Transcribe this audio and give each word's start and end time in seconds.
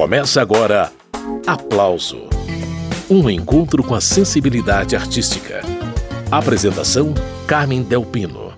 Começa 0.00 0.40
agora 0.40 0.90
Aplauso 1.46 2.22
Um 3.10 3.28
encontro 3.28 3.84
com 3.84 3.94
a 3.94 4.00
sensibilidade 4.00 4.96
artística. 4.96 5.60
Apresentação: 6.30 7.12
Carmen 7.46 7.82
Delpino. 7.82 8.54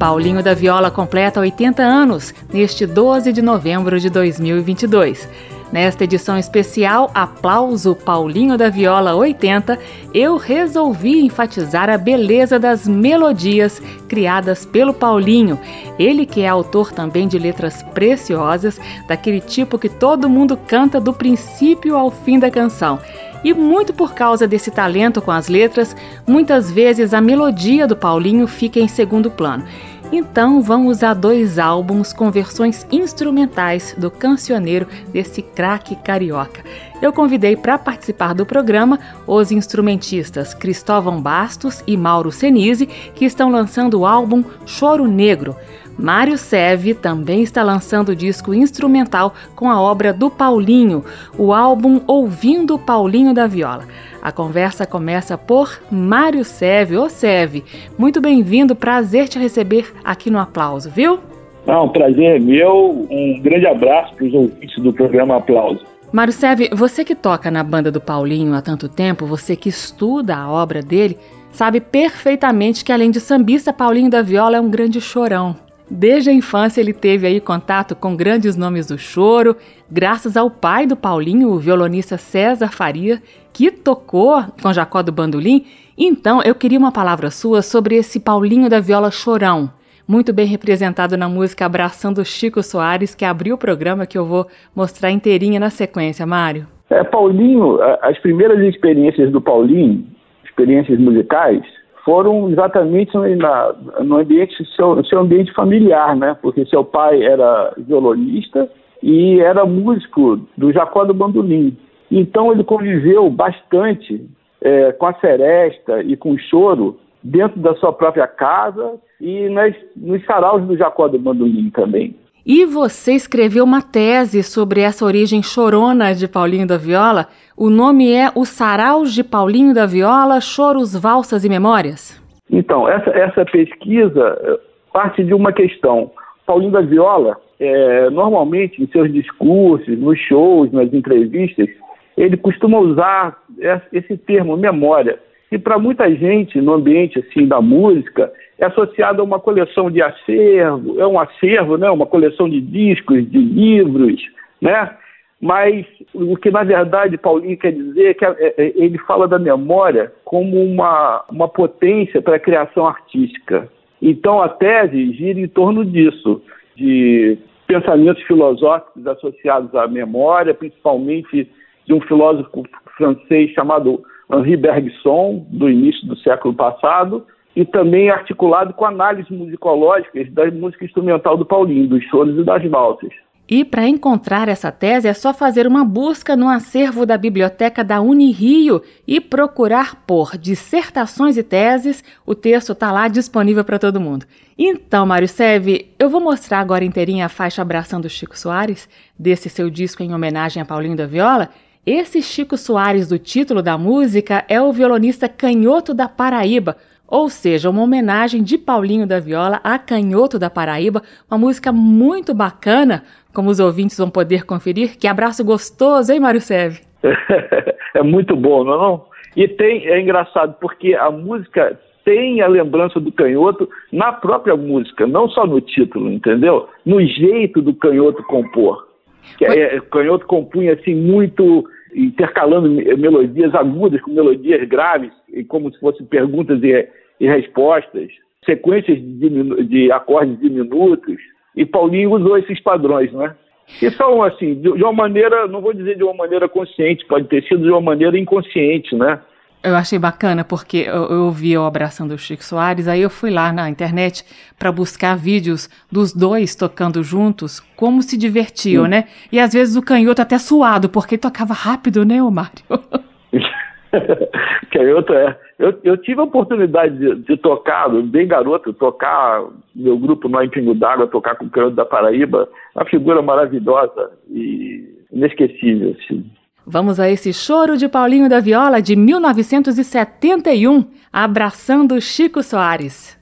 Paulinho 0.00 0.42
da 0.42 0.52
Viola 0.52 0.90
completa 0.90 1.38
80 1.38 1.80
anos 1.84 2.34
neste 2.52 2.86
12 2.86 3.32
de 3.32 3.40
novembro 3.40 4.00
de 4.00 4.10
2022. 4.10 5.28
Nesta 5.74 6.04
edição 6.04 6.38
especial 6.38 7.10
Aplauso 7.12 7.96
Paulinho 7.96 8.56
da 8.56 8.70
Viola 8.70 9.16
80, 9.16 9.76
eu 10.14 10.36
resolvi 10.36 11.18
enfatizar 11.18 11.90
a 11.90 11.98
beleza 11.98 12.60
das 12.60 12.86
melodias 12.86 13.82
criadas 14.06 14.64
pelo 14.64 14.94
Paulinho. 14.94 15.58
Ele 15.98 16.26
que 16.26 16.42
é 16.42 16.48
autor 16.48 16.92
também 16.92 17.26
de 17.26 17.40
letras 17.40 17.82
preciosas, 17.92 18.80
daquele 19.08 19.40
tipo 19.40 19.76
que 19.76 19.88
todo 19.88 20.30
mundo 20.30 20.56
canta 20.56 21.00
do 21.00 21.12
princípio 21.12 21.96
ao 21.96 22.08
fim 22.08 22.38
da 22.38 22.52
canção. 22.52 23.00
E 23.42 23.52
muito 23.52 23.92
por 23.92 24.14
causa 24.14 24.46
desse 24.46 24.70
talento 24.70 25.20
com 25.20 25.32
as 25.32 25.48
letras, 25.48 25.96
muitas 26.24 26.70
vezes 26.70 27.12
a 27.12 27.20
melodia 27.20 27.84
do 27.84 27.96
Paulinho 27.96 28.46
fica 28.46 28.78
em 28.78 28.86
segundo 28.86 29.28
plano. 29.28 29.64
Então 30.12 30.62
vamos 30.62 31.02
a 31.02 31.12
dois 31.12 31.58
álbuns 31.58 32.12
com 32.12 32.30
versões 32.30 32.86
instrumentais 32.92 33.94
do 33.98 34.10
cancioneiro 34.10 34.86
desse 35.08 35.42
craque 35.42 35.96
carioca. 35.96 36.62
Eu 37.02 37.12
convidei 37.12 37.56
para 37.56 37.78
participar 37.78 38.34
do 38.34 38.46
programa 38.46 38.98
os 39.26 39.50
instrumentistas 39.50 40.54
Cristóvão 40.54 41.20
Bastos 41.20 41.82
e 41.86 41.96
Mauro 41.96 42.30
Senise, 42.30 42.86
que 42.86 43.24
estão 43.24 43.50
lançando 43.50 44.00
o 44.00 44.06
álbum 44.06 44.44
Choro 44.64 45.06
Negro. 45.06 45.56
Mário 45.98 46.36
Seve 46.36 46.92
também 46.92 47.42
está 47.42 47.62
lançando 47.62 48.10
o 48.10 48.16
disco 48.16 48.52
instrumental 48.52 49.32
com 49.54 49.70
a 49.70 49.80
obra 49.80 50.12
do 50.12 50.28
Paulinho, 50.28 51.04
o 51.38 51.52
álbum 51.52 52.00
Ouvindo 52.06 52.78
Paulinho 52.78 53.32
da 53.32 53.46
Viola. 53.46 53.84
A 54.20 54.32
conversa 54.32 54.86
começa 54.86 55.38
por 55.38 55.80
Mário 55.90 56.44
Seve. 56.44 56.96
Ô 56.96 57.08
Seve, 57.08 57.62
muito 57.96 58.20
bem-vindo, 58.20 58.74
prazer 58.74 59.28
te 59.28 59.38
receber 59.38 59.92
aqui 60.02 60.30
no 60.30 60.38
Aplauso, 60.38 60.90
viu? 60.90 61.20
Não, 61.66 61.88
prazer 61.88 62.36
é 62.36 62.38
meu. 62.38 63.06
Um 63.10 63.40
grande 63.40 63.66
abraço 63.66 64.14
para 64.14 64.26
os 64.26 64.34
ouvintes 64.34 64.82
do 64.82 64.92
programa 64.92 65.36
Aplauso. 65.36 65.84
Mário 66.12 66.32
Seve, 66.32 66.70
você 66.72 67.04
que 67.04 67.14
toca 67.14 67.50
na 67.50 67.62
banda 67.62 67.90
do 67.90 68.00
Paulinho 68.00 68.54
há 68.54 68.62
tanto 68.62 68.88
tempo, 68.88 69.26
você 69.26 69.56
que 69.56 69.68
estuda 69.68 70.36
a 70.36 70.50
obra 70.50 70.80
dele, 70.80 71.18
sabe 71.50 71.80
perfeitamente 71.80 72.84
que 72.84 72.92
além 72.92 73.10
de 73.10 73.20
sambista, 73.20 73.72
Paulinho 73.72 74.10
da 74.10 74.22
Viola 74.22 74.56
é 74.56 74.60
um 74.60 74.70
grande 74.70 75.00
chorão. 75.00 75.56
Desde 75.90 76.30
a 76.30 76.32
infância 76.32 76.80
ele 76.80 76.94
teve 76.94 77.26
aí 77.26 77.40
contato 77.40 77.94
com 77.94 78.16
grandes 78.16 78.56
nomes 78.56 78.86
do 78.86 78.96
choro, 78.96 79.54
graças 79.90 80.36
ao 80.36 80.50
pai 80.50 80.86
do 80.86 80.96
Paulinho, 80.96 81.50
o 81.50 81.58
violonista 81.58 82.16
César 82.16 82.68
Faria, 82.68 83.20
que 83.52 83.70
tocou 83.70 84.42
com 84.62 84.72
Jacó 84.72 85.02
do 85.02 85.12
Bandolim. 85.12 85.66
Então, 85.96 86.42
eu 86.42 86.54
queria 86.54 86.78
uma 86.78 86.90
palavra 86.90 87.30
sua 87.30 87.60
sobre 87.60 87.96
esse 87.96 88.18
Paulinho 88.18 88.70
da 88.70 88.80
viola 88.80 89.10
chorão, 89.10 89.70
muito 90.08 90.32
bem 90.32 90.46
representado 90.46 91.16
na 91.16 91.28
música 91.28 91.66
Abraçando 91.66 92.24
Chico 92.24 92.62
Soares, 92.62 93.14
que 93.14 93.24
abriu 93.24 93.54
o 93.54 93.58
programa 93.58 94.06
que 94.06 94.16
eu 94.16 94.24
vou 94.24 94.46
mostrar 94.74 95.10
inteirinha 95.10 95.60
na 95.60 95.70
sequência, 95.70 96.26
Mário. 96.26 96.66
É, 96.90 97.04
Paulinho, 97.04 97.78
as 98.02 98.18
primeiras 98.18 98.58
experiências 98.60 99.30
do 99.30 99.40
Paulinho, 99.40 100.06
experiências 100.44 100.98
musicais, 100.98 101.62
foram 102.04 102.50
exatamente 102.50 103.16
na, 103.16 103.74
no 104.00 104.18
ambiente, 104.18 104.54
seu, 104.76 105.02
seu 105.04 105.20
ambiente 105.20 105.52
familiar, 105.52 106.14
né? 106.14 106.36
Porque 106.40 106.66
seu 106.66 106.84
pai 106.84 107.22
era 107.22 107.72
violonista 107.78 108.68
e 109.02 109.40
era 109.40 109.64
músico 109.64 110.40
do 110.56 110.72
Jacó 110.72 111.04
do 111.04 111.14
Bandolim. 111.14 111.76
Então 112.10 112.52
ele 112.52 112.62
conviveu 112.62 113.28
bastante 113.30 114.28
é, 114.60 114.92
com 114.92 115.06
a 115.06 115.14
seresta 115.14 116.02
e 116.02 116.16
com 116.16 116.32
o 116.32 116.38
choro 116.38 116.98
dentro 117.22 117.58
da 117.60 117.74
sua 117.76 117.92
própria 117.92 118.26
casa 118.26 118.94
e 119.20 119.48
nas, 119.48 119.74
nos 119.96 120.24
saraus 120.26 120.62
do 120.64 120.76
Jacó 120.76 121.08
do 121.08 121.18
Bandolim 121.18 121.70
também. 121.70 122.14
E 122.46 122.66
você 122.66 123.12
escreveu 123.12 123.64
uma 123.64 123.80
tese 123.80 124.42
sobre 124.42 124.82
essa 124.82 125.02
origem 125.06 125.42
chorona 125.42 126.14
de 126.14 126.28
Paulinho 126.28 126.66
da 126.66 126.76
Viola. 126.76 127.26
O 127.56 127.70
nome 127.70 128.12
é 128.12 128.28
O 128.36 128.44
Saraus 128.44 129.14
de 129.14 129.24
Paulinho 129.24 129.72
da 129.72 129.86
Viola, 129.86 130.42
Choros, 130.42 130.94
Valsas 130.94 131.42
e 131.46 131.48
Memórias? 131.48 132.22
Então, 132.50 132.86
essa, 132.86 133.08
essa 133.12 133.46
pesquisa 133.46 134.38
eh, 134.42 134.60
parte 134.92 135.24
de 135.24 135.32
uma 135.32 135.54
questão. 135.54 136.10
Paulinho 136.46 136.72
da 136.72 136.82
Viola, 136.82 137.38
é, 137.58 138.10
normalmente 138.10 138.82
em 138.82 138.86
seus 138.88 139.10
discursos, 139.10 139.98
nos 139.98 140.18
shows, 140.18 140.70
nas 140.70 140.92
entrevistas, 140.92 141.70
ele 142.14 142.36
costuma 142.36 142.78
usar 142.78 143.42
esse 143.90 144.18
termo 144.18 144.54
memória. 144.54 145.18
E 145.54 145.58
para 145.58 145.78
muita 145.78 146.12
gente 146.12 146.60
no 146.60 146.72
ambiente 146.72 147.20
assim 147.20 147.46
da 147.46 147.60
música 147.60 148.32
é 148.58 148.64
associado 148.64 149.22
a 149.22 149.24
uma 149.24 149.38
coleção 149.38 149.88
de 149.88 150.02
acervo, 150.02 151.00
é 151.00 151.06
um 151.06 151.16
acervo, 151.16 151.76
né, 151.76 151.88
uma 151.88 152.06
coleção 152.06 152.48
de 152.48 152.60
discos, 152.60 153.30
de 153.30 153.38
livros, 153.38 154.20
né? 154.60 154.96
Mas 155.40 155.86
o 156.12 156.36
que 156.36 156.50
na 156.50 156.64
verdade 156.64 157.16
Paulinho 157.16 157.56
quer 157.56 157.70
dizer 157.70 158.06
é 158.06 158.14
que 158.14 158.24
é, 158.24 158.34
é, 158.40 158.72
ele 158.74 158.98
fala 158.98 159.28
da 159.28 159.38
memória 159.38 160.12
como 160.24 160.60
uma, 160.60 161.24
uma 161.30 161.46
potência 161.46 162.20
para 162.20 162.34
a 162.34 162.40
criação 162.40 162.88
artística. 162.88 163.68
Então 164.02 164.42
a 164.42 164.48
tese 164.48 165.12
gira 165.12 165.38
em 165.38 165.46
torno 165.46 165.84
disso, 165.84 166.42
de 166.74 167.38
pensamentos 167.68 168.24
filosóficos 168.24 169.06
associados 169.06 169.72
à 169.76 169.86
memória, 169.86 170.52
principalmente 170.52 171.48
de 171.86 171.94
um 171.94 172.00
filósofo 172.00 172.64
francês 172.96 173.52
chamado 173.52 174.02
Henri 174.32 174.56
Bergson, 174.56 175.46
do 175.50 175.68
início 175.68 176.06
do 176.06 176.16
século 176.18 176.54
passado, 176.54 177.26
e 177.56 177.64
também 177.64 178.10
articulado 178.10 178.74
com 178.74 178.84
análises 178.84 179.30
musicológicas 179.30 180.30
da 180.32 180.50
música 180.50 180.84
instrumental 180.84 181.36
do 181.36 181.46
Paulinho, 181.46 181.88
dos 181.88 182.02
choros 182.04 182.36
e 182.38 182.42
das 182.42 182.68
valsas. 182.68 183.12
E 183.46 183.62
para 183.62 183.86
encontrar 183.86 184.48
essa 184.48 184.72
tese 184.72 185.06
é 185.06 185.12
só 185.12 185.34
fazer 185.34 185.66
uma 185.66 185.84
busca 185.84 186.34
no 186.34 186.48
acervo 186.48 187.04
da 187.04 187.18
biblioteca 187.18 187.84
da 187.84 188.00
Unirio 188.00 188.82
e 189.06 189.20
procurar 189.20 190.02
por 190.06 190.38
dissertações 190.38 191.36
e 191.36 191.42
teses. 191.42 192.02
O 192.24 192.34
texto 192.34 192.72
está 192.72 192.90
lá 192.90 193.06
disponível 193.06 193.62
para 193.62 193.78
todo 193.78 194.00
mundo. 194.00 194.24
Então, 194.56 195.04
Mário 195.04 195.28
Seve, 195.28 195.90
eu 195.98 196.08
vou 196.08 196.22
mostrar 196.22 196.60
agora 196.60 196.86
inteirinha 196.86 197.26
a 197.26 197.28
faixa 197.28 197.60
Abraçando 197.60 198.08
Chico 198.08 198.38
Soares, 198.38 198.88
desse 199.18 199.50
seu 199.50 199.68
disco 199.68 200.02
em 200.02 200.14
homenagem 200.14 200.62
a 200.62 200.64
Paulinho 200.64 200.96
da 200.96 201.06
Viola, 201.06 201.50
esse 201.86 202.22
Chico 202.22 202.56
Soares 202.56 203.08
do 203.10 203.18
título 203.18 203.60
da 203.60 203.76
música 203.76 204.42
é 204.48 204.58
o 204.60 204.72
violonista 204.72 205.28
Canhoto 205.28 205.92
da 205.92 206.08
Paraíba, 206.08 206.76
ou 207.06 207.28
seja, 207.28 207.68
uma 207.68 207.82
homenagem 207.82 208.42
de 208.42 208.56
Paulinho 208.56 209.06
da 209.06 209.20
Viola 209.20 209.60
a 209.62 209.78
Canhoto 209.78 210.38
da 210.38 210.48
Paraíba, 210.48 211.02
uma 211.30 211.36
música 211.36 211.70
muito 211.72 212.34
bacana, 212.34 213.04
como 213.34 213.50
os 213.50 213.60
ouvintes 213.60 213.98
vão 213.98 214.08
poder 214.08 214.46
conferir. 214.46 214.96
Que 214.98 215.06
abraço 215.06 215.44
gostoso, 215.44 216.10
hein, 216.10 216.20
Mário 216.20 216.40
Seve? 216.40 216.80
é 217.94 218.02
muito 218.02 218.34
bom, 218.34 218.64
não 218.64 218.74
é? 218.74 218.78
Não? 218.78 219.04
E 219.36 219.46
tem, 219.46 219.86
é 219.86 220.00
engraçado, 220.00 220.56
porque 220.58 220.94
a 220.94 221.10
música 221.10 221.78
tem 222.02 222.40
a 222.40 222.48
lembrança 222.48 222.98
do 222.98 223.12
canhoto 223.12 223.68
na 223.92 224.10
própria 224.10 224.56
música, 224.56 225.06
não 225.06 225.28
só 225.28 225.46
no 225.46 225.60
título, 225.60 226.10
entendeu? 226.10 226.66
No 226.86 227.04
jeito 227.04 227.60
do 227.60 227.74
canhoto 227.74 228.22
compor. 228.22 228.93
Que 229.38 229.44
é, 229.44 229.80
canhoto 229.80 230.26
compunha 230.26 230.74
assim 230.74 230.94
muito 230.94 231.64
intercalando 231.94 232.68
melodias 232.68 233.54
agudas 233.54 234.00
com 234.00 234.10
melodias 234.10 234.66
graves, 234.68 235.12
e 235.32 235.44
como 235.44 235.72
se 235.72 235.78
fossem 235.78 236.04
perguntas 236.06 236.62
e, 236.62 236.88
e 237.20 237.26
respostas, 237.26 238.08
sequências 238.44 238.98
de, 238.98 239.64
de, 239.64 239.92
acordes 239.92 240.38
diminutos, 240.40 241.16
e 241.56 241.64
Paulinho 241.64 242.12
usou 242.12 242.36
esses 242.36 242.60
padrões, 242.60 243.12
né? 243.12 243.34
Que 243.78 243.90
são, 243.92 244.22
assim, 244.22 244.54
de, 244.56 244.72
de 244.72 244.82
uma 244.82 244.92
maneira, 244.92 245.46
não 245.46 245.60
vou 245.60 245.72
dizer 245.72 245.96
de 245.96 246.02
uma 246.02 246.14
maneira 246.14 246.48
consciente, 246.48 247.06
pode 247.06 247.28
ter 247.28 247.42
sido 247.44 247.62
de 247.62 247.70
uma 247.70 247.80
maneira 247.80 248.18
inconsciente, 248.18 248.94
né? 248.94 249.20
Eu 249.64 249.74
achei 249.74 249.98
bacana 249.98 250.44
porque 250.44 250.84
eu, 250.86 251.04
eu 251.04 251.22
ouvi 251.22 251.56
o 251.56 251.64
Abração 251.64 252.06
do 252.06 252.18
Chico 252.18 252.44
Soares, 252.44 252.86
aí 252.86 253.00
eu 253.00 253.08
fui 253.08 253.30
lá 253.30 253.50
na 253.50 253.70
internet 253.70 254.22
para 254.58 254.70
buscar 254.70 255.16
vídeos 255.16 255.70
dos 255.90 256.12
dois 256.12 256.54
tocando 256.54 257.02
juntos, 257.02 257.60
como 257.74 258.02
se 258.02 258.18
divertiam, 258.18 258.84
Sim. 258.84 258.90
né? 258.90 259.04
E 259.32 259.40
às 259.40 259.54
vezes 259.54 259.74
o 259.74 259.82
canhoto 259.82 260.20
até 260.20 260.36
suado, 260.36 260.90
porque 260.90 261.16
tocava 261.16 261.54
rápido, 261.54 262.04
né, 262.04 262.22
o 262.22 262.30
Mário? 262.30 262.62
canhoto 264.70 265.14
é. 265.14 265.38
Eu, 265.58 265.78
eu 265.82 265.96
tive 265.96 266.20
a 266.20 266.24
oportunidade 266.24 266.98
de, 266.98 267.14
de, 267.22 267.36
tocar, 267.38 267.88
bem 267.88 268.26
garoto, 268.26 268.72
tocar 268.72 269.44
meu 269.74 269.96
grupo 269.96 270.28
no 270.28 270.50
Pingo 270.50 270.74
d'Água, 270.74 271.06
tocar 271.06 271.36
com 271.36 271.46
o 271.46 271.50
canhoto 271.50 271.76
da 271.76 271.86
Paraíba, 271.86 272.48
uma 272.74 272.84
figura 272.84 273.22
maravilhosa 273.22 274.10
e 274.28 275.06
inesquecível, 275.10 275.96
assim. 275.98 276.30
Vamos 276.66 276.98
a 276.98 277.10
esse 277.10 277.32
choro 277.32 277.76
de 277.76 277.88
Paulinho 277.88 278.28
da 278.28 278.40
Viola 278.40 278.80
de 278.80 278.96
1971, 278.96 280.86
abraçando 281.12 282.00
Chico 282.00 282.42
Soares. 282.42 283.18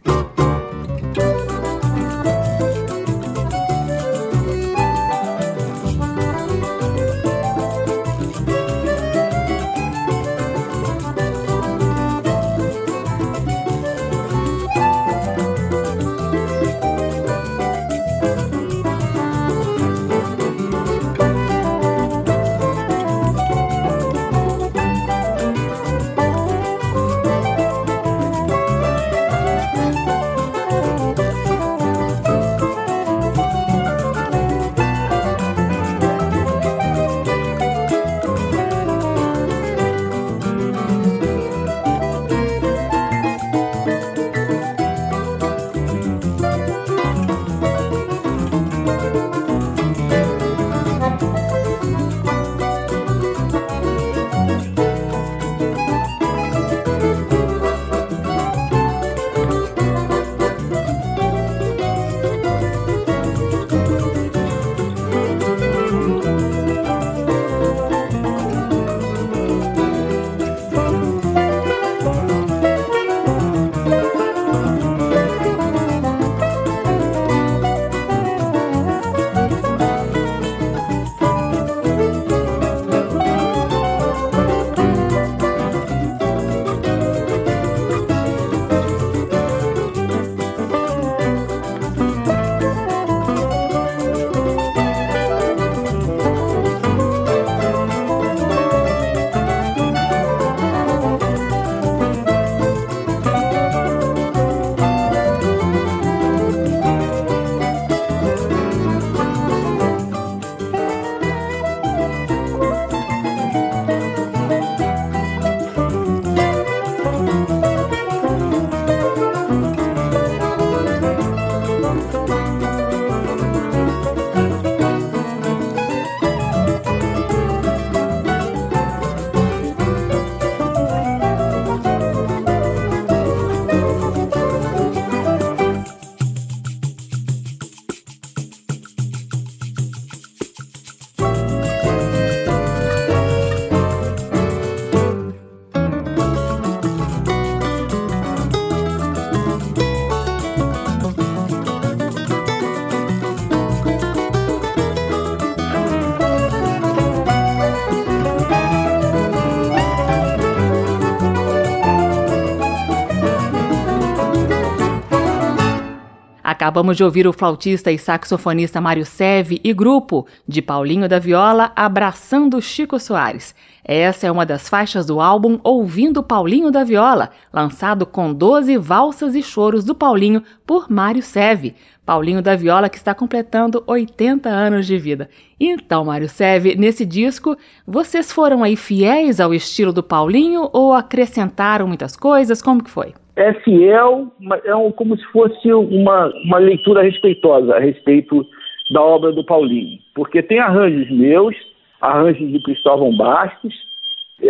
Acabamos 166.72 166.96
de 166.96 167.04
ouvir 167.04 167.26
o 167.26 167.34
flautista 167.34 167.92
e 167.92 167.98
saxofonista 167.98 168.80
Mário 168.80 169.04
Seve 169.04 169.60
e 169.62 169.74
grupo 169.74 170.26
de 170.48 170.62
Paulinho 170.62 171.06
da 171.06 171.18
Viola 171.18 171.70
abraçando 171.76 172.62
Chico 172.62 172.98
Soares. 172.98 173.54
Essa 173.84 174.26
é 174.26 174.32
uma 174.32 174.46
das 174.46 174.70
faixas 174.70 175.04
do 175.04 175.20
álbum 175.20 175.60
Ouvindo 175.62 176.22
Paulinho 176.22 176.70
da 176.70 176.82
Viola, 176.82 177.28
lançado 177.52 178.06
com 178.06 178.32
12 178.32 178.78
valsas 178.78 179.34
e 179.34 179.42
choros 179.42 179.84
do 179.84 179.94
Paulinho 179.94 180.42
por 180.66 180.90
Mário 180.90 181.22
Seve. 181.22 181.74
Paulinho 182.06 182.40
da 182.40 182.56
Viola 182.56 182.88
que 182.88 182.96
está 182.96 183.14
completando 183.14 183.84
80 183.86 184.48
anos 184.48 184.86
de 184.86 184.96
vida. 184.96 185.28
Então, 185.60 186.06
Mário 186.06 186.26
Seve, 186.26 186.74
nesse 186.74 187.04
disco, 187.04 187.54
vocês 187.86 188.32
foram 188.32 188.64
aí 188.64 188.76
fiéis 188.76 189.40
ao 189.40 189.52
estilo 189.52 189.92
do 189.92 190.02
Paulinho 190.02 190.70
ou 190.72 190.94
acrescentaram 190.94 191.86
muitas 191.86 192.16
coisas? 192.16 192.62
Como 192.62 192.82
que 192.82 192.90
foi? 192.90 193.12
É 193.36 193.52
fiel, 193.54 194.32
é 194.64 194.74
um, 194.74 194.90
como 194.90 195.16
se 195.16 195.24
fosse 195.26 195.72
uma, 195.72 196.32
uma 196.44 196.58
leitura 196.58 197.02
respeitosa 197.02 197.76
a 197.76 197.80
respeito 197.80 198.46
da 198.92 199.02
obra 199.02 199.32
do 199.32 199.44
Paulinho. 199.44 199.98
Porque 200.14 200.42
tem 200.42 200.58
arranjos 200.58 201.10
meus, 201.10 201.54
arranjos 202.00 202.50
de 202.50 202.62
Cristóvão 202.62 203.16
Bastos, 203.16 203.74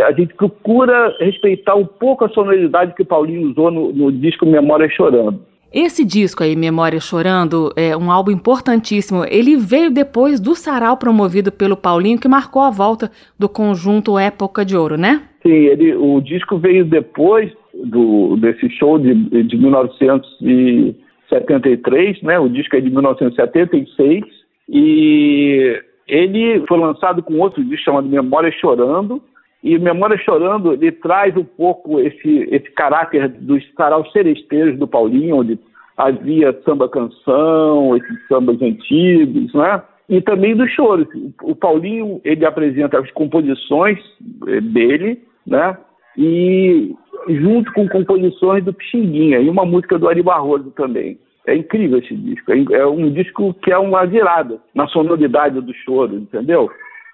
a 0.06 0.12
gente 0.12 0.34
procura 0.34 1.14
respeitar 1.20 1.74
um 1.74 1.84
pouco 1.84 2.24
a 2.24 2.28
sonoridade 2.30 2.94
que 2.94 3.02
o 3.02 3.06
Paulinho 3.06 3.50
usou 3.50 3.70
no, 3.70 3.92
no 3.92 4.10
disco 4.10 4.46
Memória 4.46 4.88
Chorando. 4.88 5.40
Esse 5.72 6.04
disco 6.04 6.42
aí, 6.42 6.54
Memória 6.54 7.00
Chorando, 7.00 7.72
é 7.76 7.96
um 7.96 8.10
álbum 8.10 8.30
importantíssimo. 8.30 9.24
Ele 9.24 9.56
veio 9.56 9.90
depois 9.90 10.38
do 10.38 10.54
sarau 10.54 10.98
promovido 10.98 11.50
pelo 11.50 11.76
Paulinho, 11.76 12.18
que 12.18 12.28
marcou 12.28 12.60
a 12.60 12.70
volta 12.70 13.10
do 13.38 13.48
conjunto 13.48 14.18
Época 14.18 14.66
de 14.66 14.76
Ouro, 14.76 14.98
né? 14.98 15.22
Sim, 15.42 15.50
ele, 15.50 15.94
o 15.94 16.20
disco 16.20 16.58
veio 16.58 16.84
depois 16.84 17.50
do, 17.82 18.36
desse 18.36 18.70
show 18.70 18.98
de, 18.98 19.14
de 19.44 19.56
1973, 19.56 22.22
né? 22.22 22.38
O 22.38 22.48
disco 22.48 22.76
é 22.76 22.80
de 22.80 22.90
1976 22.90 24.24
e 24.68 25.82
ele 26.06 26.62
foi 26.66 26.78
lançado 26.78 27.22
com 27.22 27.38
outro 27.38 27.64
disco 27.64 27.84
chamado 27.84 28.08
Memória 28.08 28.50
Chorando. 28.52 29.22
E 29.62 29.78
Memória 29.78 30.18
Chorando, 30.18 30.72
ele 30.72 30.90
traz 30.90 31.36
um 31.36 31.44
pouco 31.44 32.00
esse, 32.00 32.48
esse 32.50 32.68
caráter 32.72 33.28
dos 33.28 33.62
saraus 33.76 34.10
seresteiros 34.12 34.78
do 34.78 34.88
Paulinho, 34.88 35.36
onde 35.36 35.58
havia 35.96 36.58
samba-canção, 36.64 37.96
esses 37.96 38.26
sambas 38.26 38.60
antigos, 38.60 39.54
né? 39.54 39.80
E 40.08 40.20
também 40.20 40.56
do 40.56 40.66
choro. 40.68 41.06
O 41.42 41.54
Paulinho, 41.54 42.20
ele 42.24 42.44
apresenta 42.44 42.98
as 42.98 43.08
composições 43.12 44.00
eh, 44.48 44.60
dele, 44.60 45.22
né? 45.46 45.78
E 46.18 46.92
junto 47.28 47.72
com 47.72 47.88
composições 47.88 48.64
do 48.64 48.72
Pixinguinha 48.72 49.38
e 49.38 49.48
uma 49.48 49.64
música 49.64 49.98
do 49.98 50.08
Ari 50.08 50.22
Barroso 50.22 50.70
também. 50.72 51.18
É 51.46 51.56
incrível 51.56 51.98
esse 51.98 52.14
disco. 52.14 52.52
É, 52.52 52.78
é 52.78 52.86
um 52.86 53.10
disco 53.10 53.54
que 53.62 53.72
é 53.72 53.78
uma 53.78 54.06
virada 54.06 54.60
na 54.74 54.86
sonoridade 54.88 55.60
do 55.60 55.74
choro, 55.74 56.16
entendeu? 56.16 56.70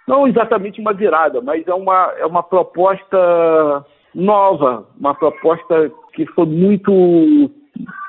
Não 0.07 0.27
exatamente 0.27 0.81
uma 0.81 0.93
virada, 0.93 1.41
mas 1.41 1.67
é 1.67 1.75
uma, 1.75 2.13
é 2.19 2.27
uma 2.27 2.43
proposta 2.43 3.85
nova, 4.15 4.87
uma 4.99 5.15
proposta 5.15 5.91
que 6.15 6.27
foi 6.27 6.47
muito 6.47 7.51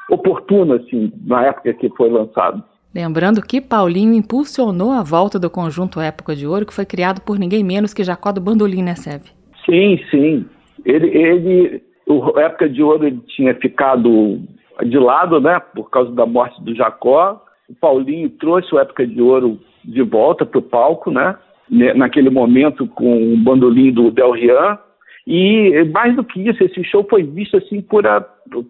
oportuna, 0.10 0.76
assim, 0.76 1.12
na 1.26 1.46
época 1.46 1.74
que 1.74 1.90
foi 1.90 2.10
lançado. 2.10 2.64
Lembrando 2.94 3.42
que 3.42 3.62
Paulinho 3.62 4.14
impulsionou 4.14 4.92
a 4.92 5.04
volta 5.04 5.38
do 5.38 5.50
conjunto 5.50 6.02
Época 6.02 6.36
de 6.36 6.48
Ouro, 6.48 6.66
que 6.66 6.74
foi 6.74 6.86
criado 6.86 7.22
por 7.22 7.38
ninguém 7.38 7.64
menos 7.64 7.94
que 7.94 8.04
Jacó 8.04 8.32
do 8.32 8.42
Bandolim, 8.42 8.82
né, 8.82 8.96
Seve? 8.96 9.30
Sim, 9.66 10.00
sim. 10.10 10.46
Ele, 10.86 11.08
ele 11.08 11.84
o 12.08 12.40
Época 12.40 12.68
de 12.68 12.82
Ouro 12.82 13.06
ele 13.06 13.22
tinha 13.28 13.54
ficado 13.56 14.40
de 14.84 14.98
lado, 14.98 15.40
né, 15.40 15.60
por 15.76 15.90
causa 15.90 16.12
da 16.12 16.26
morte 16.26 16.62
do 16.64 16.76
Jacó. 16.76 17.44
O 17.70 17.76
Paulinho 17.76 18.30
trouxe 18.32 18.74
o 18.74 18.80
Época 18.80 19.06
de 19.06 19.22
Ouro 19.22 19.60
de 19.84 20.02
volta 20.02 20.46
para 20.46 20.60
o 20.60 20.64
palco, 20.64 21.12
né, 21.12 21.38
naquele 21.96 22.30
momento 22.30 22.88
com 22.88 23.34
o 23.34 23.38
bandolim 23.38 23.92
do 23.92 24.10
Del 24.10 24.32
Rian. 24.32 24.80
E 25.28 25.84
mais 25.94 26.16
do 26.16 26.24
que 26.24 26.50
isso, 26.50 26.64
esse 26.64 26.84
show 26.84 27.06
foi 27.08 27.22
visto 27.22 27.58
assim 27.58 27.82
por, 27.82 28.08
a, 28.08 28.22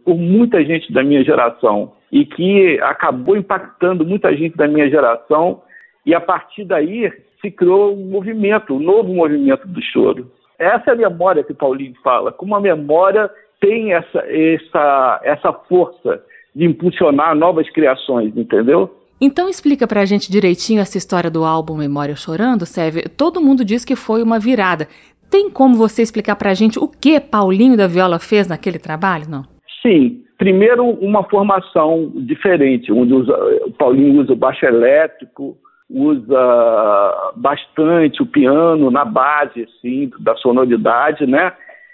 por 0.04 0.18
muita 0.18 0.64
gente 0.66 0.92
da 0.92 1.02
minha 1.02 1.24
geração 1.24 1.94
e 2.12 2.26
que 2.26 2.78
acabou 2.82 3.38
impactando 3.38 4.06
muita 4.06 4.36
gente 4.36 4.58
da 4.58 4.68
minha 4.68 4.90
geração. 4.90 5.62
E 6.06 6.14
a 6.14 6.20
partir 6.20 6.66
daí 6.66 7.10
se 7.40 7.50
criou 7.50 7.96
um 7.96 8.10
movimento, 8.10 8.74
um 8.74 8.80
novo 8.80 9.14
movimento 9.14 9.66
do 9.68 9.82
choro. 9.82 10.30
Essa 10.60 10.92
é 10.92 10.94
a 10.94 10.98
memória 10.98 11.44
que 11.44 11.54
Paulinho 11.54 11.96
fala, 12.04 12.32
como 12.34 12.54
a 12.54 12.60
memória 12.60 13.30
tem 13.62 13.94
essa, 13.94 14.20
essa, 14.28 15.22
essa 15.24 15.54
força 15.54 16.22
de 16.54 16.66
impulsionar 16.66 17.36
novas 17.36 17.70
criações, 17.72 18.36
entendeu? 18.36 18.94
Então 19.22 19.50
explica 19.50 19.88
pra 19.88 20.06
gente 20.06 20.32
direitinho 20.32 20.82
essa 20.82 20.98
história 20.98 21.30
do 21.30 21.44
álbum 21.44 21.76
Memória 21.76 22.16
Chorando, 22.16 22.66
Sérgio. 22.66 23.10
Todo 23.10 23.42
mundo 23.42 23.66
diz 23.66 23.84
que 23.84 23.96
foi 23.96 24.24
uma 24.24 24.40
virada. 24.40 24.88
Tem 25.30 25.50
como 25.50 25.76
você 25.76 26.02
explicar 26.02 26.36
pra 26.36 26.54
gente 26.54 26.80
o 26.80 26.88
que 26.88 27.20
Paulinho 27.20 27.78
da 27.78 27.88
Viola 27.88 28.18
fez 28.18 28.48
naquele 28.48 28.80
trabalho, 28.80 29.26
não? 29.30 29.44
Sim. 29.82 30.24
Primeiro, 30.38 30.86
uma 30.86 31.24
formação 31.24 32.12
diferente, 32.16 32.94
onde 32.94 33.14
o 33.14 33.72
Paulinho 33.78 34.22
usa 34.22 34.32
o 34.32 34.38
baixo 34.38 34.66
elétrico, 34.66 35.58
usa 35.90 37.32
bastante 37.36 38.22
o 38.22 38.26
piano 38.26 38.92
na 38.92 39.04
base 39.04 39.64
assim, 39.64 40.12
da 40.20 40.36
sonoridade, 40.36 41.26
né? 41.26 41.52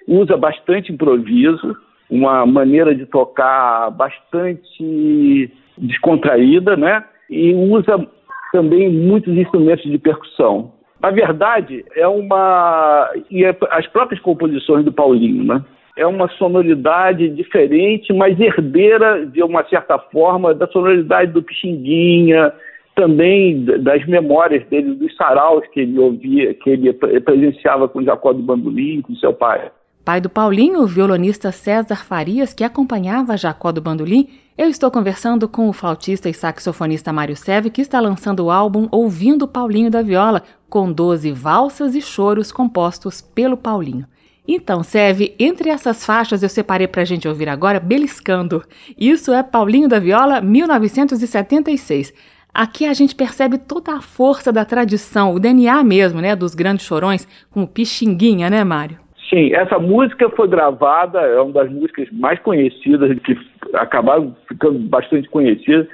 Usa 0.07 0.35
bastante 0.35 0.91
improviso, 0.91 1.75
uma 2.09 2.45
maneira 2.45 2.93
de 2.93 3.05
tocar 3.05 3.89
bastante 3.91 5.51
descontraída, 5.77 6.75
né? 6.75 7.03
E 7.29 7.53
usa 7.53 8.05
também 8.51 8.89
muitos 8.89 9.35
instrumentos 9.35 9.89
de 9.89 9.97
percussão. 9.97 10.73
Na 11.01 11.09
verdade, 11.11 11.85
é 11.95 12.07
uma 12.07 13.09
e 13.29 13.45
é, 13.45 13.55
as 13.71 13.87
próprias 13.87 14.21
composições 14.21 14.83
do 14.83 14.91
Paulinho, 14.91 15.43
né? 15.43 15.63
É 15.97 16.05
uma 16.05 16.27
sonoridade 16.31 17.29
diferente, 17.29 18.11
mas 18.11 18.37
herdeira 18.39 19.25
de 19.25 19.41
uma 19.41 19.63
certa 19.65 19.97
forma 19.97 20.53
da 20.53 20.67
sonoridade 20.67 21.31
do 21.31 21.41
Pixinguinha, 21.41 22.51
também 22.95 23.63
das 23.63 24.05
memórias 24.07 24.65
dele, 24.67 24.95
dos 24.95 25.15
saraus 25.15 25.63
que 25.73 25.81
ele 25.81 25.99
ouvia, 25.99 26.53
que 26.53 26.69
ele 26.69 26.93
presenciava 26.93 27.87
com 27.87 28.01
Jacó 28.03 28.33
do 28.33 28.41
Bandolim, 28.41 29.01
com 29.01 29.15
seu 29.15 29.33
pai. 29.33 29.69
Pai 30.05 30.21
do 30.21 30.29
Paulinho, 30.29 30.81
o 30.81 30.87
violonista 30.87 31.51
César 31.51 32.05
Farias, 32.05 32.53
que 32.53 32.63
acompanhava 32.63 33.35
Jacó 33.35 33.71
do 33.71 33.81
Bandolim, 33.81 34.29
eu 34.55 34.69
estou 34.69 34.91
conversando 34.91 35.49
com 35.49 35.67
o 35.67 35.73
flautista 35.73 36.29
e 36.29 36.33
saxofonista 36.33 37.11
Mário 37.11 37.35
Seve, 37.35 37.71
que 37.71 37.81
está 37.81 37.99
lançando 37.99 38.45
o 38.45 38.51
álbum 38.51 38.87
Ouvindo 38.91 39.47
Paulinho 39.47 39.89
da 39.89 40.01
Viola, 40.01 40.43
com 40.69 40.91
12 40.91 41.31
valsas 41.31 41.95
e 41.95 42.01
choros 42.01 42.51
compostos 42.51 43.19
pelo 43.19 43.57
Paulinho. 43.57 44.05
Então, 44.47 44.83
Seve, 44.83 45.33
entre 45.39 45.69
essas 45.69 46.05
faixas 46.05 46.43
eu 46.43 46.49
separei 46.49 46.87
para 46.87 47.01
a 47.01 47.05
gente 47.05 47.27
ouvir 47.27 47.49
agora 47.49 47.79
Beliscando. 47.79 48.63
Isso 48.95 49.33
é 49.33 49.41
Paulinho 49.41 49.89
da 49.89 49.97
Viola, 49.97 50.39
1976. 50.39 52.13
Aqui 52.55 52.85
a 52.85 52.93
gente 52.93 53.13
percebe 53.13 53.57
toda 53.57 53.91
a 53.91 54.01
força 54.01 54.49
da 54.49 54.63
tradição, 54.63 55.33
o 55.33 55.39
DNA 55.41 55.83
mesmo, 55.83 56.21
né, 56.21 56.37
dos 56.37 56.55
grandes 56.55 56.85
chorões, 56.85 57.27
com 57.51 57.63
o 57.63 57.67
Pixinguinha, 57.67 58.49
né, 58.49 58.63
Mário? 58.63 58.97
Sim, 59.29 59.53
essa 59.53 59.77
música 59.77 60.29
foi 60.29 60.47
gravada, 60.47 61.19
é 61.19 61.41
uma 61.41 61.51
das 61.51 61.69
músicas 61.69 62.07
mais 62.13 62.39
conhecidas, 62.39 63.19
que 63.19 63.37
acabaram 63.73 64.33
ficando 64.47 64.79
bastante 64.79 65.27
conhecidas, 65.27 65.85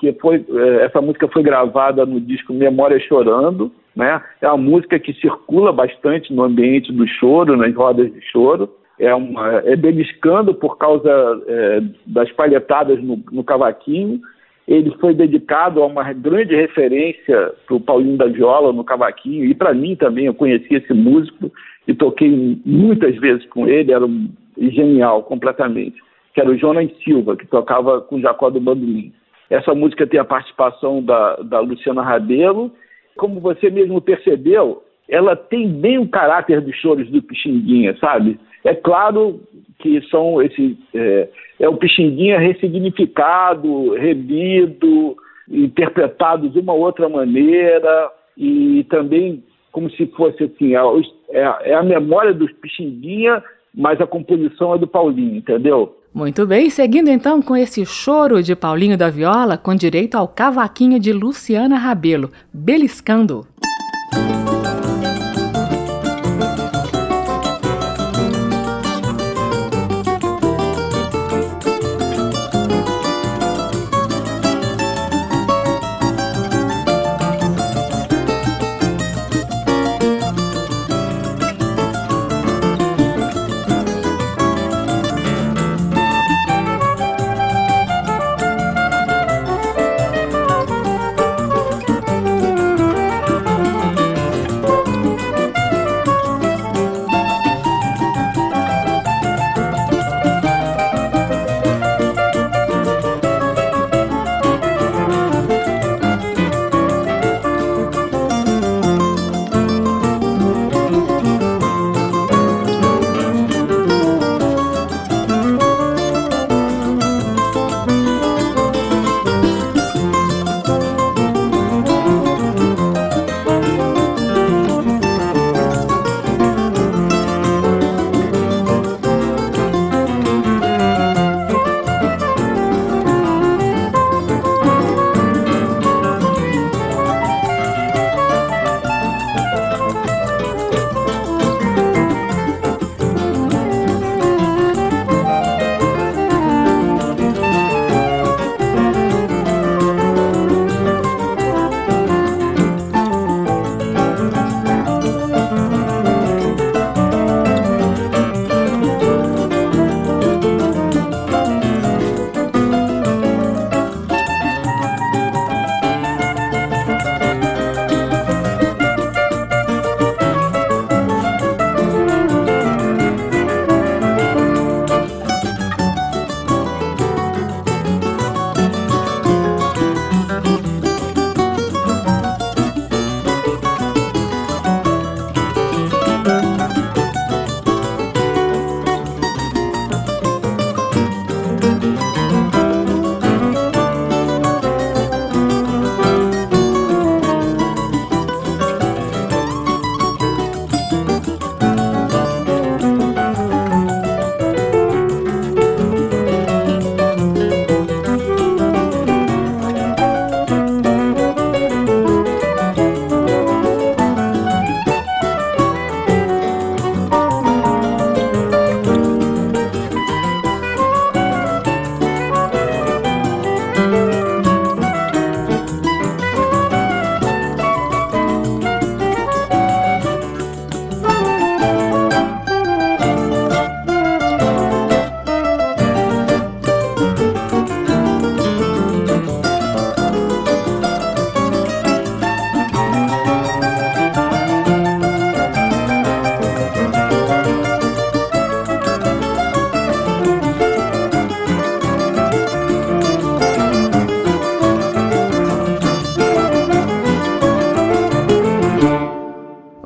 que 0.00 0.12
foi, 0.14 0.44
é, 0.50 0.86
essa 0.86 1.00
música 1.00 1.28
foi 1.28 1.44
gravada 1.44 2.04
no 2.04 2.20
disco 2.20 2.52
Memória 2.52 2.98
Chorando, 2.98 3.70
né? 3.94 4.20
É 4.40 4.48
uma 4.48 4.56
música 4.56 4.98
que 4.98 5.12
circula 5.20 5.72
bastante 5.72 6.32
no 6.32 6.42
ambiente 6.42 6.92
do 6.92 7.06
choro, 7.06 7.56
nas 7.56 7.72
rodas 7.76 8.12
de 8.12 8.20
choro. 8.22 8.68
É, 8.98 9.14
uma, 9.14 9.58
é 9.64 9.76
beliscando 9.76 10.52
por 10.52 10.76
causa 10.78 11.08
é, 11.46 11.80
das 12.06 12.30
palhetadas 12.32 13.00
no, 13.00 13.22
no 13.30 13.44
cavaquinho, 13.44 14.20
ele 14.66 14.90
foi 15.00 15.14
dedicado 15.14 15.82
a 15.82 15.86
uma 15.86 16.12
grande 16.12 16.54
referência 16.54 17.52
para 17.66 17.76
o 17.76 17.80
Paulinho 17.80 18.16
da 18.16 18.26
Viola 18.26 18.72
no 18.72 18.84
cavaquinho, 18.84 19.44
e 19.44 19.54
para 19.54 19.74
mim 19.74 19.96
também, 19.96 20.26
eu 20.26 20.34
conheci 20.34 20.74
esse 20.74 20.92
músico 20.92 21.52
e 21.88 21.94
toquei 21.94 22.60
muitas 22.64 23.16
vezes 23.16 23.44
com 23.46 23.66
ele, 23.66 23.92
era 23.92 24.04
um, 24.04 24.28
genial 24.56 25.22
completamente, 25.24 25.96
que 26.34 26.40
era 26.40 26.50
o 26.50 26.56
Jonas 26.56 26.90
Silva, 27.02 27.36
que 27.36 27.46
tocava 27.46 28.00
com 28.00 28.20
Jacó 28.20 28.50
do 28.50 28.60
Bandolim. 28.60 29.12
Essa 29.48 29.74
música 29.74 30.06
tem 30.06 30.20
a 30.20 30.24
participação 30.24 31.02
da, 31.02 31.36
da 31.36 31.60
Luciana 31.60 32.02
Rabelo, 32.02 32.70
como 33.16 33.40
você 33.40 33.70
mesmo 33.70 34.00
percebeu, 34.00 34.82
ela 35.10 35.34
tem 35.34 35.68
bem 35.68 35.98
o 35.98 36.08
caráter 36.08 36.60
dos 36.60 36.74
choros 36.76 37.10
do 37.10 37.20
Pixinguinha, 37.20 37.96
sabe? 38.00 38.38
É 38.64 38.74
claro 38.74 39.40
que 39.80 40.00
são 40.08 40.40
esse 40.40 40.78
é, 40.94 41.28
é 41.58 41.68
o 41.68 41.76
Pixinguinha 41.76 42.38
ressignificado, 42.38 43.94
revido, 43.94 45.16
interpretado 45.48 46.48
de 46.48 46.60
uma 46.60 46.72
outra 46.72 47.08
maneira 47.08 48.10
e 48.36 48.86
também 48.88 49.42
como 49.72 49.90
se 49.90 50.06
fosse 50.08 50.44
assim 50.44 50.74
é, 50.74 51.70
é, 51.70 51.74
a 51.74 51.82
memória 51.82 52.32
dos 52.32 52.52
Pixinguinha, 52.52 53.42
mas 53.74 54.00
a 54.00 54.06
composição 54.06 54.74
é 54.74 54.78
do 54.78 54.86
Paulinho, 54.86 55.36
entendeu? 55.36 55.96
Muito 56.12 56.44
bem, 56.44 56.70
seguindo 56.70 57.08
então 57.08 57.40
com 57.40 57.56
esse 57.56 57.86
choro 57.86 58.42
de 58.42 58.56
Paulinho 58.56 58.98
da 58.98 59.10
Viola, 59.10 59.56
com 59.56 59.74
direito 59.74 60.16
ao 60.16 60.26
cavaquinho 60.26 60.98
de 60.98 61.12
Luciana 61.12 61.76
Rabelo, 61.78 62.30
beliscando. 62.52 63.46